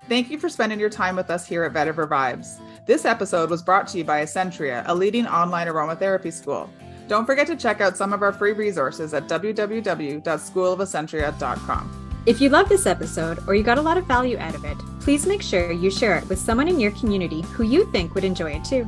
Thank 0.09 0.31
you 0.31 0.39
for 0.39 0.49
spending 0.49 0.81
your 0.81 0.91
time 0.91 1.15
with 1.15 1.31
us 1.31 1.47
here 1.47 1.63
at 1.63 1.73
Vetiver 1.73 2.09
Vibes. 2.09 2.61
This 2.87 3.05
episode 3.05 3.49
was 3.49 3.63
brought 3.63 3.87
to 3.89 3.99
you 3.99 4.05
by 4.05 4.23
Essentia, 4.23 4.83
a 4.87 4.95
leading 4.95 5.27
online 5.27 5.69
aromatherapy 5.69 6.33
school. 6.33 6.69
Don't 7.07 7.27
forget 7.27 7.47
to 7.47 7.55
check 7.57 7.81
out 7.81 7.97
some 7.97 8.13
of 8.13 8.23
our 8.23 8.33
free 8.33 8.53
resources 8.53 9.15
at 9.15 9.29
www.schoolofessentia.com. 9.29 12.10
If 12.27 12.39
you 12.39 12.51
love 12.51 12.69
this 12.69 12.85
episode 12.85 13.39
or 13.47 13.55
you 13.55 13.63
got 13.63 13.79
a 13.79 13.83
lot 13.83 13.97
of 13.97 14.05
value 14.05 14.37
out 14.37 14.55
of 14.55 14.65
it, 14.65 14.77
please 15.01 15.27
make 15.27 15.41
sure 15.41 15.73
you 15.73 15.91
share 15.91 16.19
it 16.19 16.29
with 16.29 16.39
someone 16.39 16.69
in 16.69 16.79
your 16.79 16.91
community 16.93 17.41
who 17.43 17.65
you 17.65 17.87
think 17.93 18.15
would 18.15 18.25
enjoy 18.25 18.53
it 18.53 18.65
too. 18.65 18.87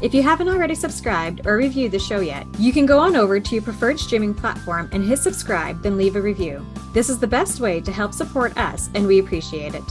If 0.00 0.14
you 0.14 0.22
haven't 0.22 0.48
already 0.48 0.74
subscribed 0.74 1.46
or 1.46 1.56
reviewed 1.56 1.92
the 1.92 1.98
show 1.98 2.20
yet, 2.20 2.46
you 2.58 2.72
can 2.72 2.86
go 2.86 2.98
on 2.98 3.14
over 3.14 3.38
to 3.38 3.54
your 3.54 3.62
preferred 3.62 4.00
streaming 4.00 4.32
platform 4.32 4.88
and 4.92 5.04
hit 5.04 5.18
subscribe, 5.18 5.82
then 5.82 5.98
leave 5.98 6.16
a 6.16 6.20
review. 6.22 6.64
This 6.94 7.10
is 7.10 7.18
the 7.18 7.26
best 7.26 7.60
way 7.60 7.80
to 7.82 7.92
help 7.92 8.14
support 8.14 8.56
us, 8.56 8.88
and 8.94 9.06
we 9.06 9.20
appreciate 9.20 9.74
it. 9.74 9.84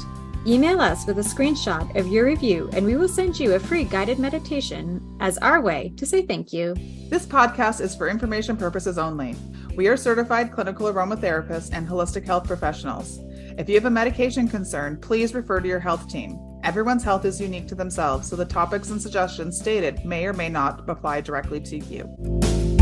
Email 0.47 0.81
us 0.81 1.05
with 1.05 1.19
a 1.19 1.21
screenshot 1.21 1.95
of 1.95 2.07
your 2.07 2.25
review, 2.25 2.67
and 2.73 2.83
we 2.83 2.95
will 2.95 3.07
send 3.07 3.39
you 3.39 3.53
a 3.53 3.59
free 3.59 3.83
guided 3.83 4.17
meditation 4.17 4.99
as 5.19 5.37
our 5.37 5.61
way 5.61 5.93
to 5.97 6.05
say 6.05 6.23
thank 6.23 6.51
you. 6.51 6.73
This 7.09 7.27
podcast 7.27 7.79
is 7.79 7.95
for 7.95 8.09
information 8.09 8.57
purposes 8.57 8.97
only. 8.97 9.35
We 9.75 9.87
are 9.87 9.95
certified 9.95 10.51
clinical 10.51 10.91
aromatherapists 10.91 11.69
and 11.71 11.87
holistic 11.87 12.25
health 12.25 12.45
professionals. 12.45 13.19
If 13.57 13.69
you 13.69 13.75
have 13.75 13.85
a 13.85 13.89
medication 13.89 14.49
concern, 14.49 14.97
please 14.97 15.33
refer 15.33 15.61
to 15.61 15.67
your 15.67 15.79
health 15.79 16.09
team. 16.09 16.39
Everyone's 16.63 17.03
health 17.03 17.23
is 17.23 17.39
unique 17.39 17.67
to 17.69 17.75
themselves, 17.75 18.29
so 18.29 18.35
the 18.35 18.45
topics 18.45 18.89
and 18.89 19.01
suggestions 19.01 19.57
stated 19.57 20.03
may 20.03 20.25
or 20.25 20.33
may 20.33 20.49
not 20.49 20.87
apply 20.89 21.21
directly 21.21 21.61
to 21.61 21.77
you. 21.77 22.80